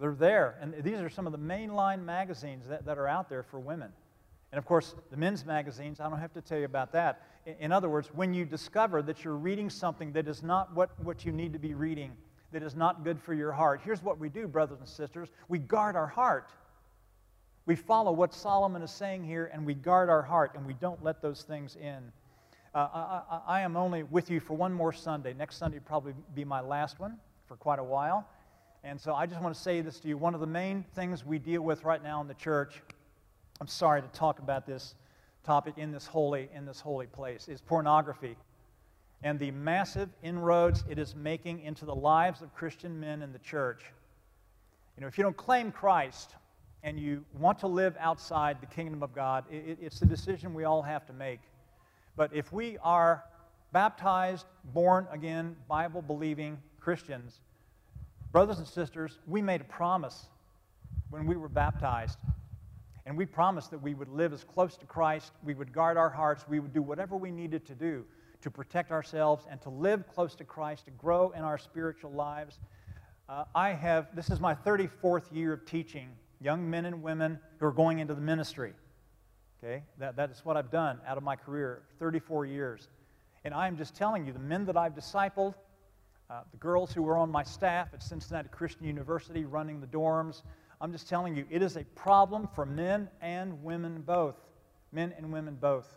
They're 0.00 0.14
there, 0.14 0.56
and 0.60 0.74
these 0.82 0.98
are 0.98 1.10
some 1.10 1.26
of 1.26 1.32
the 1.32 1.38
mainline 1.38 2.04
magazines 2.04 2.66
that, 2.68 2.86
that 2.86 2.96
are 2.96 3.06
out 3.06 3.28
there 3.28 3.42
for 3.42 3.60
women. 3.60 3.92
And 4.50 4.58
of 4.58 4.64
course, 4.64 4.94
the 5.10 5.16
men's 5.16 5.44
magazines, 5.44 6.00
I 6.00 6.08
don't 6.08 6.18
have 6.18 6.32
to 6.32 6.40
tell 6.40 6.58
you 6.58 6.64
about 6.64 6.92
that. 6.92 7.22
In, 7.44 7.54
in 7.60 7.72
other 7.72 7.90
words, 7.90 8.08
when 8.14 8.32
you 8.32 8.46
discover 8.46 9.02
that 9.02 9.24
you're 9.24 9.36
reading 9.36 9.68
something 9.68 10.12
that 10.12 10.26
is 10.26 10.42
not 10.42 10.74
what, 10.74 10.90
what 11.04 11.24
you 11.24 11.32
need 11.32 11.52
to 11.52 11.58
be 11.58 11.74
reading, 11.74 12.12
that 12.52 12.62
is 12.62 12.74
not 12.74 13.04
good 13.04 13.20
for 13.20 13.34
your 13.34 13.52
heart. 13.52 13.80
Here's 13.84 14.02
what 14.02 14.18
we 14.18 14.28
do, 14.28 14.48
brothers 14.48 14.78
and 14.80 14.88
sisters 14.88 15.28
we 15.48 15.58
guard 15.58 15.96
our 15.96 16.06
heart. 16.06 16.50
We 17.66 17.76
follow 17.76 18.10
what 18.10 18.32
Solomon 18.34 18.82
is 18.82 18.90
saying 18.90 19.24
here, 19.24 19.50
and 19.52 19.64
we 19.64 19.74
guard 19.74 20.08
our 20.08 20.22
heart, 20.22 20.52
and 20.56 20.66
we 20.66 20.72
don't 20.74 21.04
let 21.04 21.20
those 21.22 21.42
things 21.42 21.76
in. 21.76 22.10
Uh, 22.74 22.78
I, 22.78 23.40
I, 23.46 23.60
am 23.60 23.76
only 23.76 24.02
with 24.04 24.30
you 24.30 24.40
for 24.40 24.54
one 24.54 24.72
more 24.72 24.92
Sunday. 24.92 25.34
Next 25.34 25.56
Sunday 25.56 25.78
probably 25.78 26.14
be 26.34 26.44
my 26.44 26.60
last 26.60 26.98
one 26.98 27.18
for 27.46 27.56
quite 27.56 27.78
a 27.78 27.84
while. 27.84 28.26
And 28.82 29.00
so 29.00 29.14
I 29.14 29.26
just 29.26 29.40
want 29.40 29.54
to 29.54 29.60
say 29.60 29.80
this 29.80 30.00
to 30.00 30.08
you. 30.08 30.16
One 30.16 30.34
of 30.34 30.40
the 30.40 30.46
main 30.46 30.84
things 30.94 31.24
we 31.24 31.38
deal 31.38 31.62
with 31.62 31.84
right 31.84 32.02
now 32.02 32.20
in 32.20 32.28
the 32.28 32.34
church, 32.34 32.82
I'm 33.60 33.66
sorry 33.66 34.02
to 34.02 34.08
talk 34.08 34.38
about 34.38 34.66
this 34.66 34.94
topic 35.44 35.74
in 35.76 35.92
this 35.92 36.06
holy, 36.06 36.48
in 36.54 36.64
this 36.64 36.80
holy 36.80 37.06
place, 37.06 37.48
is 37.48 37.60
pornography 37.60 38.36
and 39.22 39.38
the 39.38 39.50
massive 39.50 40.08
inroads 40.22 40.84
it 40.88 40.98
is 40.98 41.14
making 41.14 41.60
into 41.60 41.84
the 41.84 41.94
lives 41.94 42.40
of 42.42 42.54
Christian 42.54 42.98
men 42.98 43.22
in 43.22 43.32
the 43.32 43.38
church. 43.38 43.84
You 44.96 45.02
know, 45.02 45.06
if 45.06 45.18
you 45.18 45.24
don't 45.24 45.36
claim 45.36 45.70
Christ 45.70 46.34
and 46.82 46.98
you 46.98 47.24
want 47.38 47.58
to 47.60 47.66
live 47.66 47.94
outside 47.98 48.60
the 48.60 48.66
kingdom 48.66 49.02
of 49.02 49.14
God, 49.14 49.44
it, 49.50 49.78
it's 49.80 50.00
a 50.00 50.06
decision 50.06 50.54
we 50.54 50.64
all 50.64 50.82
have 50.82 51.06
to 51.06 51.12
make. 51.12 51.40
But 52.16 52.34
if 52.34 52.52
we 52.52 52.78
are 52.82 53.24
baptized, 53.72 54.46
born 54.72 55.06
again, 55.12 55.54
Bible 55.68 56.02
believing 56.02 56.58
Christians, 56.80 57.40
brothers 58.32 58.58
and 58.58 58.66
sisters, 58.66 59.18
we 59.26 59.42
made 59.42 59.60
a 59.60 59.64
promise 59.64 60.26
when 61.10 61.26
we 61.26 61.36
were 61.36 61.48
baptized. 61.48 62.18
And 63.06 63.16
we 63.16 63.26
promised 63.26 63.70
that 63.70 63.82
we 63.82 63.94
would 63.94 64.08
live 64.08 64.32
as 64.32 64.44
close 64.44 64.76
to 64.76 64.86
Christ, 64.86 65.32
we 65.42 65.54
would 65.54 65.72
guard 65.72 65.96
our 65.96 66.10
hearts, 66.10 66.44
we 66.48 66.60
would 66.60 66.72
do 66.72 66.82
whatever 66.82 67.16
we 67.16 67.30
needed 67.30 67.66
to 67.66 67.74
do 67.74 68.04
to 68.42 68.50
protect 68.50 68.90
ourselves 68.90 69.46
and 69.50 69.60
to 69.62 69.70
live 69.70 70.06
close 70.08 70.34
to 70.36 70.44
Christ, 70.44 70.86
to 70.86 70.90
grow 70.92 71.30
in 71.30 71.42
our 71.42 71.58
spiritual 71.58 72.12
lives. 72.12 72.58
Uh, 73.28 73.44
I 73.54 73.70
have, 73.70 74.14
this 74.14 74.30
is 74.30 74.40
my 74.40 74.54
34th 74.54 75.32
year 75.32 75.52
of 75.52 75.66
teaching 75.66 76.08
young 76.40 76.68
men 76.68 76.86
and 76.86 77.02
women 77.02 77.38
who 77.58 77.66
are 77.66 77.72
going 77.72 77.98
into 77.98 78.14
the 78.14 78.20
ministry. 78.20 78.72
Okay? 79.62 79.82
That, 79.98 80.16
that 80.16 80.30
is 80.30 80.44
what 80.44 80.56
I've 80.56 80.70
done 80.70 81.00
out 81.06 81.18
of 81.18 81.22
my 81.22 81.36
career, 81.36 81.82
34 81.98 82.46
years. 82.46 82.88
And 83.44 83.52
I 83.52 83.66
am 83.66 83.76
just 83.76 83.94
telling 83.94 84.26
you, 84.26 84.32
the 84.32 84.38
men 84.38 84.64
that 84.66 84.76
I've 84.76 84.94
discipled, 84.94 85.54
uh, 86.30 86.42
the 86.52 86.58
girls 86.58 86.92
who 86.92 87.02
were 87.02 87.16
on 87.16 87.30
my 87.30 87.42
staff 87.42 87.88
at 87.92 88.02
Cincinnati 88.02 88.48
Christian 88.50 88.86
University 88.86 89.44
running 89.44 89.80
the 89.80 89.86
dorms, 89.86 90.42
I'm 90.80 90.92
just 90.92 91.08
telling 91.08 91.34
you, 91.34 91.44
it 91.50 91.60
is 91.60 91.76
a 91.76 91.84
problem 91.96 92.48
for 92.54 92.64
men 92.64 93.08
and 93.20 93.62
women 93.64 94.02
both. 94.02 94.36
Men 94.92 95.12
and 95.16 95.32
women 95.32 95.56
both. 95.60 95.88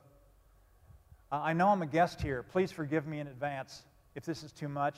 Uh, 1.31 1.41
I 1.43 1.53
know 1.53 1.67
I'm 1.69 1.81
a 1.83 1.87
guest 1.87 2.19
here. 2.21 2.43
Please 2.43 2.71
forgive 2.71 3.05
me 3.05 3.19
in 3.19 3.27
advance 3.27 3.83
if 4.15 4.25
this 4.25 4.43
is 4.43 4.51
too 4.51 4.69
much. 4.69 4.97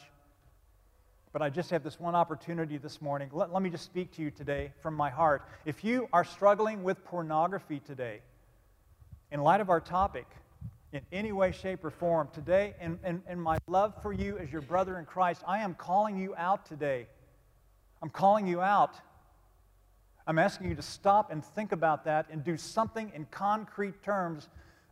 but 1.36 1.42
I 1.42 1.50
just 1.50 1.70
have 1.72 1.84
this 1.84 2.00
one 2.00 2.16
opportunity 2.16 2.78
this 2.78 3.02
morning. 3.02 3.30
Let, 3.34 3.52
let 3.52 3.62
me 3.62 3.70
just 3.70 3.84
speak 3.84 4.14
to 4.14 4.22
you 4.22 4.32
today 4.32 4.72
from 4.82 4.94
my 4.94 5.10
heart. 5.10 5.44
If 5.66 5.84
you 5.84 6.08
are 6.14 6.24
struggling 6.24 6.82
with 6.82 7.04
pornography 7.04 7.82
today, 7.82 8.22
in 9.32 9.42
light 9.42 9.60
of 9.60 9.70
our 9.70 9.82
topic, 9.82 10.28
in 10.96 11.02
any 11.12 11.34
way, 11.34 11.52
shape, 11.52 11.84
or 11.84 11.90
form, 11.90 12.30
today, 12.34 12.74
and, 12.80 12.98
and, 13.04 13.22
and 13.28 13.42
my 13.42 13.58
love 13.68 14.02
for 14.02 14.14
you 14.14 14.38
as 14.38 14.50
your 14.50 14.62
brother 14.62 14.98
in 14.98 15.04
Christ, 15.04 15.44
I 15.46 15.60
am 15.60 15.74
calling 15.74 16.18
you 16.18 16.34
out 16.38 16.66
today. 16.66 17.08
I'm 18.02 18.10
calling 18.10 18.48
you 18.48 18.62
out. 18.62 18.96
I'm 20.26 20.40
asking 20.40 20.70
you 20.70 20.76
to 20.76 20.82
stop 20.82 21.32
and 21.32 21.44
think 21.44 21.74
about 21.74 22.06
that 22.06 22.28
and 22.32 22.46
do 22.46 22.56
something 22.56 23.12
in 23.14 23.26
concrete 23.26 24.02
terms 24.04 24.48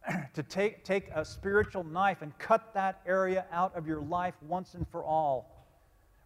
to 0.34 0.44
take, 0.44 0.84
take 0.84 1.08
a 1.16 1.24
spiritual 1.24 1.86
knife 1.86 2.22
and 2.22 2.38
cut 2.38 2.74
that 2.74 3.02
area 3.08 3.46
out 3.54 3.74
of 3.74 3.88
your 3.88 4.02
life 4.02 4.36
once 4.42 4.74
and 4.74 4.86
for 4.90 5.06
all. 5.06 5.66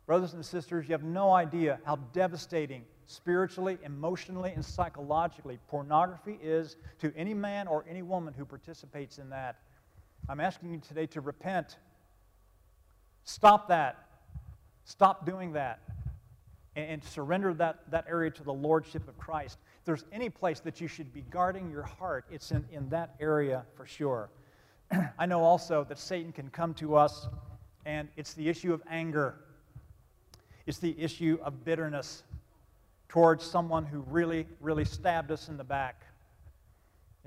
Brothers 0.08 0.34
and 0.34 0.44
sisters, 0.44 0.88
you 0.88 0.94
have 0.94 1.04
no 1.04 1.32
idea 1.32 1.80
how 1.86 1.98
devastating 2.13 2.84
spiritually, 3.06 3.78
emotionally, 3.84 4.54
and 4.54 4.66
psychologically 4.66 5.60
pornography 5.68 6.40
is 6.42 6.78
to 7.00 7.13
any 7.16 7.36
man 7.36 7.68
or 7.68 7.86
any 7.88 8.02
woman 8.02 8.34
who 8.34 8.44
participates 8.44 9.20
in 9.20 9.30
that. 9.30 9.58
I'm 10.30 10.42
asking 10.42 10.74
you 10.74 10.82
today 10.86 11.06
to 11.08 11.22
repent. 11.22 11.78
Stop 13.24 13.70
that. 13.70 14.08
Stop 14.84 15.26
doing 15.26 15.54
that. 15.54 15.80
And, 16.76 16.92
and 16.92 17.04
surrender 17.04 17.54
that, 17.56 17.90
that 17.92 18.06
area 18.10 18.32
to 18.32 18.44
the 18.44 18.54
Lordship 18.54 19.08
of 19.08 19.18
Christ. 19.18 19.58
If 19.80 19.86
there's 19.86 20.04
any 20.12 20.30
place 20.30 20.60
that 20.62 20.82
you 20.82 20.88
should 20.88 21.13
be 21.13 21.22
guarding 21.30 21.70
your 21.70 21.84
heart, 21.84 22.26
it's 22.30 22.52
in, 22.52 22.66
in 22.72 22.90
that 22.90 23.16
area 23.22 23.63
for 23.76 23.86
sure. 23.86 24.30
I 25.20 25.26
know 25.26 25.44
also 25.44 25.86
that 25.86 25.98
Satan 25.98 26.34
can 26.34 26.50
come 26.50 26.74
to 26.76 26.96
us, 26.96 27.28
and 27.86 28.10
it's 28.18 28.34
the 28.34 28.50
issue 28.50 28.74
of 28.74 28.82
anger. 28.90 29.36
It's 30.66 30.80
the 30.80 30.96
issue 31.00 31.38
of 31.42 31.63
bitterness 31.63 32.24
towards 33.08 33.46
someone 33.46 33.86
who 33.86 34.00
really, 34.10 34.46
really 34.60 34.84
stabbed 34.84 35.32
us 35.32 35.48
in 35.48 35.56
the 35.56 35.63
back. 35.63 36.04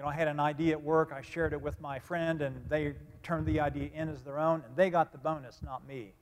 You 0.01 0.05
know, 0.05 0.13
I 0.13 0.15
had 0.15 0.29
an 0.29 0.41
idea 0.41 0.73
at 0.73 0.83
work, 0.83 1.13
I 1.15 1.21
shared 1.21 1.53
it 1.53 1.61
with 1.61 1.79
my 1.79 1.99
friend, 1.99 2.41
and 2.41 2.57
they 2.71 2.95
turned 3.23 3.45
the 3.45 3.61
idea 3.61 3.91
in 3.93 4.09
as 4.09 4.23
their 4.23 4.39
own, 4.39 4.63
and 4.67 4.75
they 4.75 4.89
got 4.89 5.13
the 5.13 5.19
bonus, 5.19 5.61
not 5.63 5.87
me. 5.87 6.15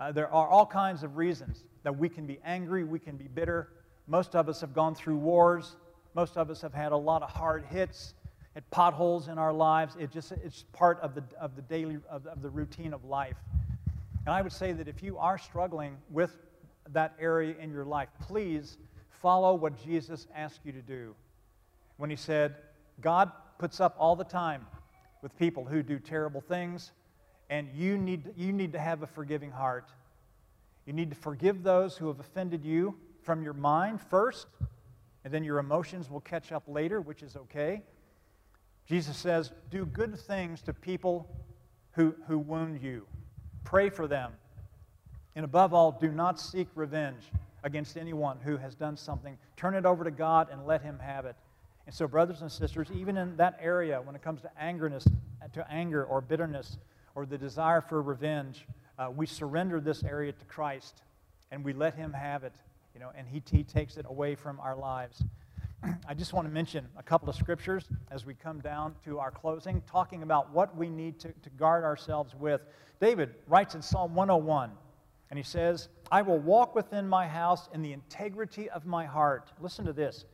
Uh, 0.00 0.10
there 0.10 0.26
are 0.26 0.48
all 0.48 0.66
kinds 0.66 1.04
of 1.04 1.16
reasons 1.16 1.62
that 1.84 1.96
we 1.96 2.08
can 2.08 2.26
be 2.26 2.40
angry, 2.44 2.82
we 2.82 2.98
can 2.98 3.16
be 3.16 3.28
bitter. 3.28 3.68
Most 4.08 4.34
of 4.34 4.48
us 4.48 4.60
have 4.62 4.74
gone 4.74 4.96
through 4.96 5.18
wars, 5.18 5.76
most 6.16 6.36
of 6.36 6.50
us 6.50 6.60
have 6.60 6.74
had 6.74 6.90
a 6.90 6.96
lot 6.96 7.22
of 7.22 7.30
hard 7.30 7.64
hits 7.70 8.14
at 8.56 8.68
potholes 8.72 9.28
in 9.28 9.38
our 9.38 9.52
lives. 9.52 9.94
It 9.96 10.10
just, 10.10 10.32
it's 10.32 10.64
part 10.72 10.98
of 11.02 11.14
the, 11.14 11.22
of 11.40 11.54
the 11.54 11.62
daily, 11.62 11.98
of, 12.10 12.26
of 12.26 12.42
the 12.42 12.50
routine 12.50 12.92
of 12.92 13.04
life. 13.04 13.36
And 14.26 14.34
I 14.34 14.42
would 14.42 14.50
say 14.50 14.72
that 14.72 14.88
if 14.88 15.04
you 15.04 15.18
are 15.18 15.38
struggling 15.38 15.98
with 16.10 16.36
that 16.88 17.14
area 17.20 17.54
in 17.60 17.70
your 17.70 17.84
life, 17.84 18.08
please 18.22 18.76
follow 19.08 19.54
what 19.54 19.80
Jesus 19.84 20.26
asked 20.34 20.62
you 20.64 20.72
to 20.72 20.82
do. 20.82 21.14
When 21.96 22.10
he 22.10 22.16
said, 22.16 22.56
God 23.00 23.32
puts 23.58 23.80
up 23.80 23.96
all 23.98 24.16
the 24.16 24.24
time 24.24 24.66
with 25.22 25.36
people 25.38 25.64
who 25.64 25.82
do 25.82 25.98
terrible 25.98 26.40
things, 26.40 26.92
and 27.48 27.68
you 27.74 27.96
need, 27.96 28.32
you 28.36 28.52
need 28.52 28.72
to 28.72 28.78
have 28.78 29.02
a 29.02 29.06
forgiving 29.06 29.50
heart. 29.50 29.90
You 30.86 30.92
need 30.92 31.10
to 31.10 31.16
forgive 31.16 31.62
those 31.62 31.96
who 31.96 32.08
have 32.08 32.20
offended 32.20 32.64
you 32.64 32.96
from 33.22 33.42
your 33.42 33.52
mind 33.52 34.00
first, 34.00 34.46
and 35.24 35.32
then 35.32 35.44
your 35.44 35.58
emotions 35.58 36.10
will 36.10 36.20
catch 36.20 36.50
up 36.50 36.64
later, 36.66 37.00
which 37.00 37.22
is 37.22 37.36
okay. 37.36 37.82
Jesus 38.86 39.16
says, 39.16 39.52
Do 39.70 39.86
good 39.86 40.18
things 40.18 40.60
to 40.62 40.72
people 40.72 41.28
who, 41.92 42.14
who 42.26 42.38
wound 42.38 42.82
you. 42.82 43.06
Pray 43.64 43.90
for 43.90 44.08
them. 44.08 44.32
And 45.36 45.44
above 45.44 45.72
all, 45.72 45.92
do 45.92 46.10
not 46.10 46.40
seek 46.40 46.68
revenge 46.74 47.22
against 47.62 47.96
anyone 47.96 48.38
who 48.42 48.56
has 48.56 48.74
done 48.74 48.96
something. 48.96 49.38
Turn 49.56 49.74
it 49.74 49.86
over 49.86 50.04
to 50.04 50.10
God 50.10 50.48
and 50.50 50.66
let 50.66 50.82
Him 50.82 50.98
have 50.98 51.26
it. 51.26 51.36
And 51.86 51.94
so, 51.94 52.06
brothers 52.06 52.42
and 52.42 52.50
sisters, 52.50 52.88
even 52.94 53.16
in 53.16 53.36
that 53.36 53.58
area, 53.60 54.00
when 54.02 54.14
it 54.14 54.22
comes 54.22 54.40
to 54.42 54.50
angerness, 54.60 55.06
to 55.52 55.70
anger 55.70 56.04
or 56.04 56.20
bitterness 56.20 56.78
or 57.14 57.26
the 57.26 57.36
desire 57.36 57.80
for 57.80 58.00
revenge, 58.00 58.66
uh, 58.98 59.10
we 59.10 59.26
surrender 59.26 59.80
this 59.80 60.04
area 60.04 60.32
to 60.32 60.44
Christ 60.44 61.02
and 61.50 61.64
we 61.64 61.72
let 61.72 61.94
Him 61.94 62.12
have 62.12 62.44
it, 62.44 62.52
you 62.94 63.00
know, 63.00 63.10
and 63.16 63.26
He, 63.26 63.42
he 63.50 63.64
takes 63.64 63.96
it 63.96 64.06
away 64.08 64.34
from 64.34 64.60
our 64.60 64.76
lives. 64.76 65.22
I 66.08 66.14
just 66.14 66.32
want 66.32 66.46
to 66.46 66.52
mention 66.52 66.86
a 66.96 67.02
couple 67.02 67.28
of 67.28 67.34
scriptures 67.34 67.84
as 68.10 68.24
we 68.24 68.34
come 68.34 68.60
down 68.60 68.94
to 69.04 69.18
our 69.18 69.30
closing, 69.30 69.82
talking 69.90 70.22
about 70.22 70.52
what 70.52 70.76
we 70.76 70.88
need 70.88 71.18
to, 71.20 71.28
to 71.28 71.50
guard 71.50 71.84
ourselves 71.84 72.34
with. 72.34 72.62
David 73.00 73.34
writes 73.48 73.74
in 73.74 73.82
Psalm 73.82 74.14
101, 74.14 74.70
and 75.30 75.38
he 75.38 75.42
says, 75.42 75.88
I 76.10 76.22
will 76.22 76.38
walk 76.38 76.74
within 76.74 77.08
my 77.08 77.26
house 77.26 77.68
in 77.74 77.82
the 77.82 77.92
integrity 77.92 78.70
of 78.70 78.86
my 78.86 79.04
heart. 79.04 79.50
Listen 79.60 79.84
to 79.86 79.92
this 79.92 80.24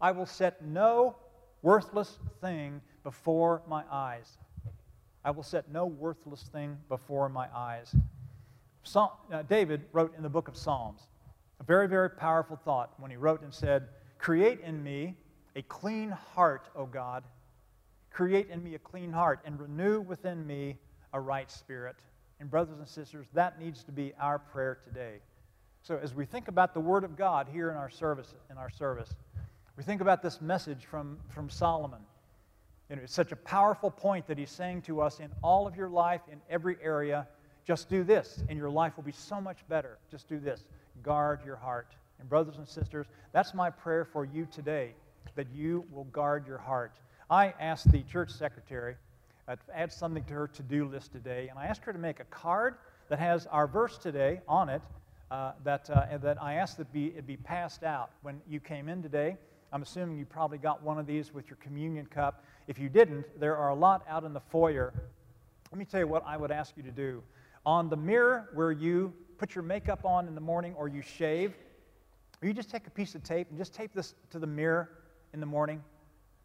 I 0.00 0.12
will 0.12 0.26
set 0.26 0.64
no 0.64 1.16
worthless 1.62 2.18
thing 2.40 2.80
before 3.02 3.62
my 3.68 3.82
eyes. 3.90 4.38
I 5.24 5.30
will 5.30 5.42
set 5.42 5.70
no 5.70 5.86
worthless 5.86 6.42
thing 6.52 6.78
before 6.88 7.28
my 7.28 7.48
eyes. 7.54 7.94
Psalm, 8.84 9.10
uh, 9.32 9.42
David 9.42 9.84
wrote 9.92 10.16
in 10.16 10.22
the 10.22 10.28
book 10.28 10.48
of 10.48 10.56
Psalms 10.56 11.02
a 11.60 11.64
very, 11.64 11.88
very 11.88 12.10
powerful 12.10 12.56
thought 12.56 12.94
when 12.98 13.10
he 13.10 13.16
wrote 13.16 13.42
and 13.42 13.52
said, 13.52 13.88
Create 14.18 14.60
in 14.60 14.82
me 14.82 15.16
a 15.56 15.62
clean 15.62 16.10
heart, 16.10 16.68
O 16.76 16.86
God. 16.86 17.24
Create 18.10 18.48
in 18.50 18.62
me 18.62 18.74
a 18.74 18.78
clean 18.78 19.12
heart 19.12 19.40
and 19.44 19.60
renew 19.60 20.00
within 20.00 20.46
me 20.46 20.76
a 21.12 21.20
right 21.20 21.50
spirit. 21.50 21.96
And, 22.40 22.48
brothers 22.48 22.78
and 22.78 22.88
sisters, 22.88 23.26
that 23.34 23.60
needs 23.60 23.82
to 23.84 23.92
be 23.92 24.12
our 24.20 24.38
prayer 24.38 24.78
today. 24.84 25.18
So, 25.82 25.98
as 26.02 26.14
we 26.14 26.24
think 26.24 26.48
about 26.48 26.74
the 26.74 26.80
Word 26.80 27.02
of 27.02 27.16
God 27.16 27.48
here 27.52 27.70
in 27.70 27.76
our 27.76 27.90
service, 27.90 28.34
in 28.50 28.56
our 28.56 28.70
service, 28.70 29.14
we 29.78 29.84
think 29.84 30.00
about 30.00 30.22
this 30.22 30.40
message 30.40 30.86
from, 30.86 31.18
from 31.28 31.48
Solomon. 31.48 32.00
Know, 32.90 32.96
it's 33.00 33.14
such 33.14 33.30
a 33.30 33.36
powerful 33.36 33.92
point 33.92 34.26
that 34.26 34.36
he's 34.36 34.50
saying 34.50 34.82
to 34.82 35.00
us 35.00 35.20
in 35.20 35.30
all 35.40 35.68
of 35.68 35.76
your 35.76 35.88
life, 35.88 36.20
in 36.32 36.40
every 36.50 36.76
area, 36.82 37.28
just 37.64 37.88
do 37.88 38.02
this, 38.02 38.42
and 38.48 38.58
your 38.58 38.70
life 38.70 38.96
will 38.96 39.04
be 39.04 39.12
so 39.12 39.40
much 39.40 39.58
better. 39.68 39.98
Just 40.10 40.28
do 40.28 40.40
this. 40.40 40.64
Guard 41.04 41.42
your 41.46 41.54
heart. 41.54 41.94
And, 42.18 42.28
brothers 42.28 42.56
and 42.56 42.66
sisters, 42.66 43.06
that's 43.30 43.54
my 43.54 43.70
prayer 43.70 44.04
for 44.04 44.24
you 44.24 44.48
today, 44.50 44.94
that 45.36 45.46
you 45.54 45.84
will 45.92 46.04
guard 46.04 46.44
your 46.44 46.58
heart. 46.58 46.98
I 47.30 47.54
asked 47.60 47.92
the 47.92 48.02
church 48.02 48.32
secretary 48.32 48.96
uh, 49.46 49.54
to 49.54 49.78
add 49.78 49.92
something 49.92 50.24
to 50.24 50.34
her 50.34 50.48
to 50.48 50.62
do 50.64 50.86
list 50.86 51.12
today, 51.12 51.46
and 51.50 51.56
I 51.56 51.66
asked 51.66 51.84
her 51.84 51.92
to 51.92 52.00
make 52.00 52.18
a 52.18 52.24
card 52.24 52.74
that 53.10 53.20
has 53.20 53.46
our 53.46 53.68
verse 53.68 53.96
today 53.96 54.40
on 54.48 54.70
it. 54.70 54.82
Uh, 55.30 55.52
that, 55.62 55.88
uh, 55.90 56.16
that 56.18 56.42
I 56.42 56.54
asked 56.54 56.78
that 56.78 56.90
be, 56.90 57.08
it 57.08 57.26
be 57.26 57.36
passed 57.36 57.84
out 57.84 58.10
when 58.22 58.40
you 58.48 58.58
came 58.58 58.88
in 58.88 59.02
today. 59.02 59.36
I'm 59.72 59.82
assuming 59.82 60.18
you 60.18 60.24
probably 60.24 60.58
got 60.58 60.82
one 60.82 60.98
of 60.98 61.06
these 61.06 61.32
with 61.32 61.48
your 61.48 61.56
communion 61.56 62.06
cup. 62.06 62.44
If 62.66 62.78
you 62.78 62.88
didn't, 62.88 63.38
there 63.38 63.56
are 63.56 63.68
a 63.68 63.74
lot 63.74 64.04
out 64.08 64.24
in 64.24 64.32
the 64.32 64.40
foyer. 64.40 64.92
Let 65.70 65.78
me 65.78 65.84
tell 65.84 66.00
you 66.00 66.06
what 66.06 66.24
I 66.26 66.36
would 66.36 66.50
ask 66.50 66.76
you 66.76 66.82
to 66.84 66.90
do. 66.90 67.22
On 67.66 67.88
the 67.88 67.96
mirror 67.96 68.48
where 68.54 68.72
you 68.72 69.12
put 69.36 69.54
your 69.54 69.64
makeup 69.64 70.04
on 70.04 70.26
in 70.26 70.34
the 70.34 70.40
morning 70.40 70.74
or 70.76 70.88
you 70.88 71.02
shave, 71.02 71.54
or 72.40 72.48
you 72.48 72.54
just 72.54 72.70
take 72.70 72.86
a 72.86 72.90
piece 72.90 73.14
of 73.14 73.22
tape 73.22 73.48
and 73.50 73.58
just 73.58 73.74
tape 73.74 73.92
this 73.94 74.14
to 74.30 74.38
the 74.38 74.46
mirror 74.46 74.90
in 75.34 75.40
the 75.40 75.46
morning 75.46 75.82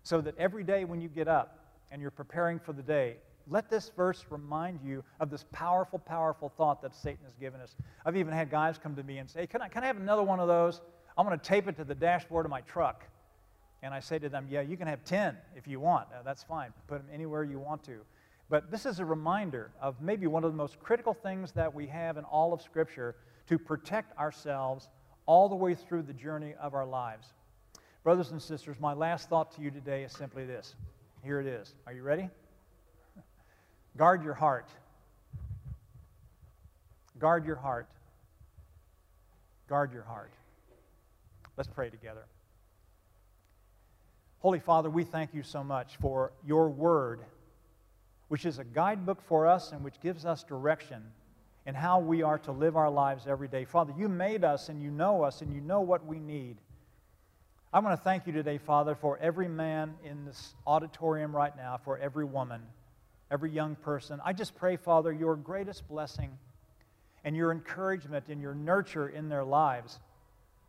so 0.03 0.19
that 0.21 0.37
every 0.37 0.63
day 0.63 0.85
when 0.85 0.99
you 0.99 1.07
get 1.07 1.27
up 1.27 1.59
and 1.91 2.01
you're 2.01 2.11
preparing 2.11 2.59
for 2.59 2.73
the 2.73 2.83
day, 2.83 3.15
let 3.47 3.69
this 3.69 3.91
verse 3.95 4.25
remind 4.29 4.79
you 4.83 5.03
of 5.19 5.29
this 5.29 5.45
powerful, 5.51 5.99
powerful 5.99 6.49
thought 6.57 6.81
that 6.81 6.95
Satan 6.95 7.23
has 7.25 7.35
given 7.35 7.61
us. 7.61 7.75
I've 8.05 8.17
even 8.17 8.33
had 8.33 8.49
guys 8.49 8.77
come 8.77 8.95
to 8.95 9.03
me 9.03 9.17
and 9.17 9.29
say, 9.29 9.47
Can 9.47 9.61
I, 9.61 9.67
can 9.67 9.83
I 9.83 9.87
have 9.87 9.97
another 9.97 10.23
one 10.23 10.39
of 10.39 10.47
those? 10.47 10.81
I'm 11.17 11.25
going 11.25 11.37
to 11.37 11.45
tape 11.45 11.67
it 11.67 11.75
to 11.77 11.83
the 11.83 11.95
dashboard 11.95 12.45
of 12.45 12.49
my 12.49 12.61
truck. 12.61 13.05
And 13.83 13.93
I 13.93 13.99
say 13.99 14.17
to 14.17 14.29
them, 14.29 14.47
Yeah, 14.49 14.61
you 14.61 14.77
can 14.77 14.87
have 14.87 15.03
10 15.03 15.37
if 15.55 15.67
you 15.67 15.79
want. 15.79 16.07
Uh, 16.07 16.23
that's 16.23 16.41
fine. 16.41 16.73
Put 16.87 16.99
them 16.99 17.13
anywhere 17.13 17.43
you 17.43 17.59
want 17.59 17.83
to. 17.83 17.99
But 18.49 18.71
this 18.71 18.85
is 18.85 18.99
a 18.99 19.05
reminder 19.05 19.71
of 19.81 20.01
maybe 20.01 20.25
one 20.25 20.43
of 20.43 20.51
the 20.51 20.57
most 20.57 20.79
critical 20.79 21.13
things 21.13 21.51
that 21.51 21.73
we 21.73 21.87
have 21.87 22.17
in 22.17 22.23
all 22.23 22.53
of 22.53 22.61
Scripture 22.61 23.15
to 23.47 23.59
protect 23.59 24.17
ourselves 24.17 24.87
all 25.25 25.49
the 25.49 25.55
way 25.55 25.75
through 25.75 26.03
the 26.03 26.13
journey 26.13 26.53
of 26.61 26.73
our 26.73 26.85
lives. 26.85 27.33
Brothers 28.03 28.31
and 28.31 28.41
sisters, 28.41 28.77
my 28.79 28.93
last 28.93 29.29
thought 29.29 29.51
to 29.55 29.61
you 29.61 29.69
today 29.69 30.03
is 30.03 30.13
simply 30.13 30.45
this. 30.45 30.75
Here 31.23 31.39
it 31.41 31.47
is. 31.47 31.73
Are 31.85 31.93
you 31.93 32.03
ready? 32.03 32.29
Guard 33.97 34.23
your 34.23 34.33
heart. 34.33 34.69
Guard 37.19 37.45
your 37.45 37.55
heart. 37.55 37.87
Guard 39.67 39.93
your 39.93 40.03
heart. 40.03 40.31
Let's 41.57 41.69
pray 41.69 41.89
together. 41.89 42.25
Holy 44.43 44.59
Father, 44.59 44.89
we 44.89 45.05
thank 45.05 45.33
you 45.33 45.41
so 45.41 45.63
much 45.63 45.95
for 46.01 46.33
your 46.45 46.67
word, 46.67 47.21
which 48.27 48.45
is 48.45 48.59
a 48.59 48.65
guidebook 48.65 49.21
for 49.21 49.47
us 49.47 49.71
and 49.71 49.81
which 49.85 50.01
gives 50.01 50.25
us 50.25 50.43
direction 50.43 51.01
in 51.65 51.73
how 51.73 52.01
we 52.01 52.23
are 52.23 52.37
to 52.39 52.51
live 52.51 52.75
our 52.75 52.89
lives 52.89 53.25
every 53.25 53.47
day. 53.47 53.63
Father, 53.63 53.93
you 53.97 54.09
made 54.09 54.43
us 54.43 54.67
and 54.67 54.81
you 54.81 54.91
know 54.91 55.23
us 55.23 55.41
and 55.41 55.53
you 55.53 55.61
know 55.61 55.79
what 55.79 56.05
we 56.05 56.19
need. 56.19 56.57
I 57.71 57.79
want 57.79 57.97
to 57.97 58.03
thank 58.03 58.27
you 58.27 58.33
today, 58.33 58.57
Father, 58.57 58.95
for 58.95 59.17
every 59.19 59.47
man 59.47 59.93
in 60.03 60.25
this 60.25 60.55
auditorium 60.67 61.33
right 61.33 61.55
now, 61.55 61.79
for 61.81 61.97
every 61.97 62.25
woman, 62.25 62.61
every 63.31 63.49
young 63.49 63.75
person. 63.75 64.19
I 64.25 64.33
just 64.33 64.57
pray, 64.57 64.75
Father, 64.75 65.13
your 65.13 65.37
greatest 65.37 65.87
blessing 65.87 66.37
and 67.23 67.33
your 67.33 67.53
encouragement 67.53 68.25
and 68.27 68.41
your 68.41 68.55
nurture 68.55 69.07
in 69.07 69.29
their 69.29 69.45
lives 69.45 69.99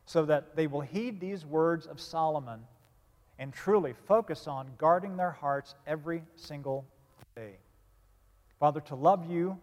so 0.05 0.23
that 0.27 0.55
they 0.55 0.65
will 0.65 0.79
heed 0.79 1.19
these 1.19 1.45
words 1.45 1.85
of 1.87 1.99
Solomon 1.99 2.61
and 3.39 3.53
truly 3.53 3.93
focus 4.07 4.47
on 4.47 4.69
guarding 4.77 5.17
their 5.17 5.31
hearts 5.31 5.75
every 5.85 6.23
single 6.35 6.85
day. 7.35 7.55
Father, 8.59 8.79
to 8.81 8.95
love 8.95 9.29
you, 9.29 9.57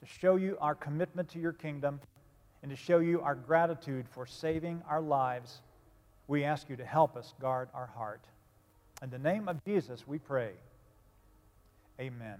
to 0.00 0.06
show 0.06 0.36
you 0.36 0.56
our 0.60 0.74
commitment 0.74 1.28
to 1.30 1.38
your 1.38 1.52
kingdom, 1.52 2.00
and 2.62 2.70
to 2.70 2.76
show 2.76 2.98
you 2.98 3.20
our 3.20 3.34
gratitude 3.34 4.06
for 4.08 4.26
saving 4.26 4.82
our 4.88 5.00
lives, 5.00 5.60
we 6.26 6.44
ask 6.44 6.68
you 6.68 6.76
to 6.76 6.84
help 6.84 7.16
us 7.16 7.34
guard 7.40 7.68
our 7.72 7.86
heart. 7.86 8.24
In 9.02 9.10
the 9.10 9.18
name 9.18 9.48
of 9.48 9.64
Jesus, 9.64 10.06
we 10.06 10.18
pray. 10.18 10.52
Amen. 12.00 12.38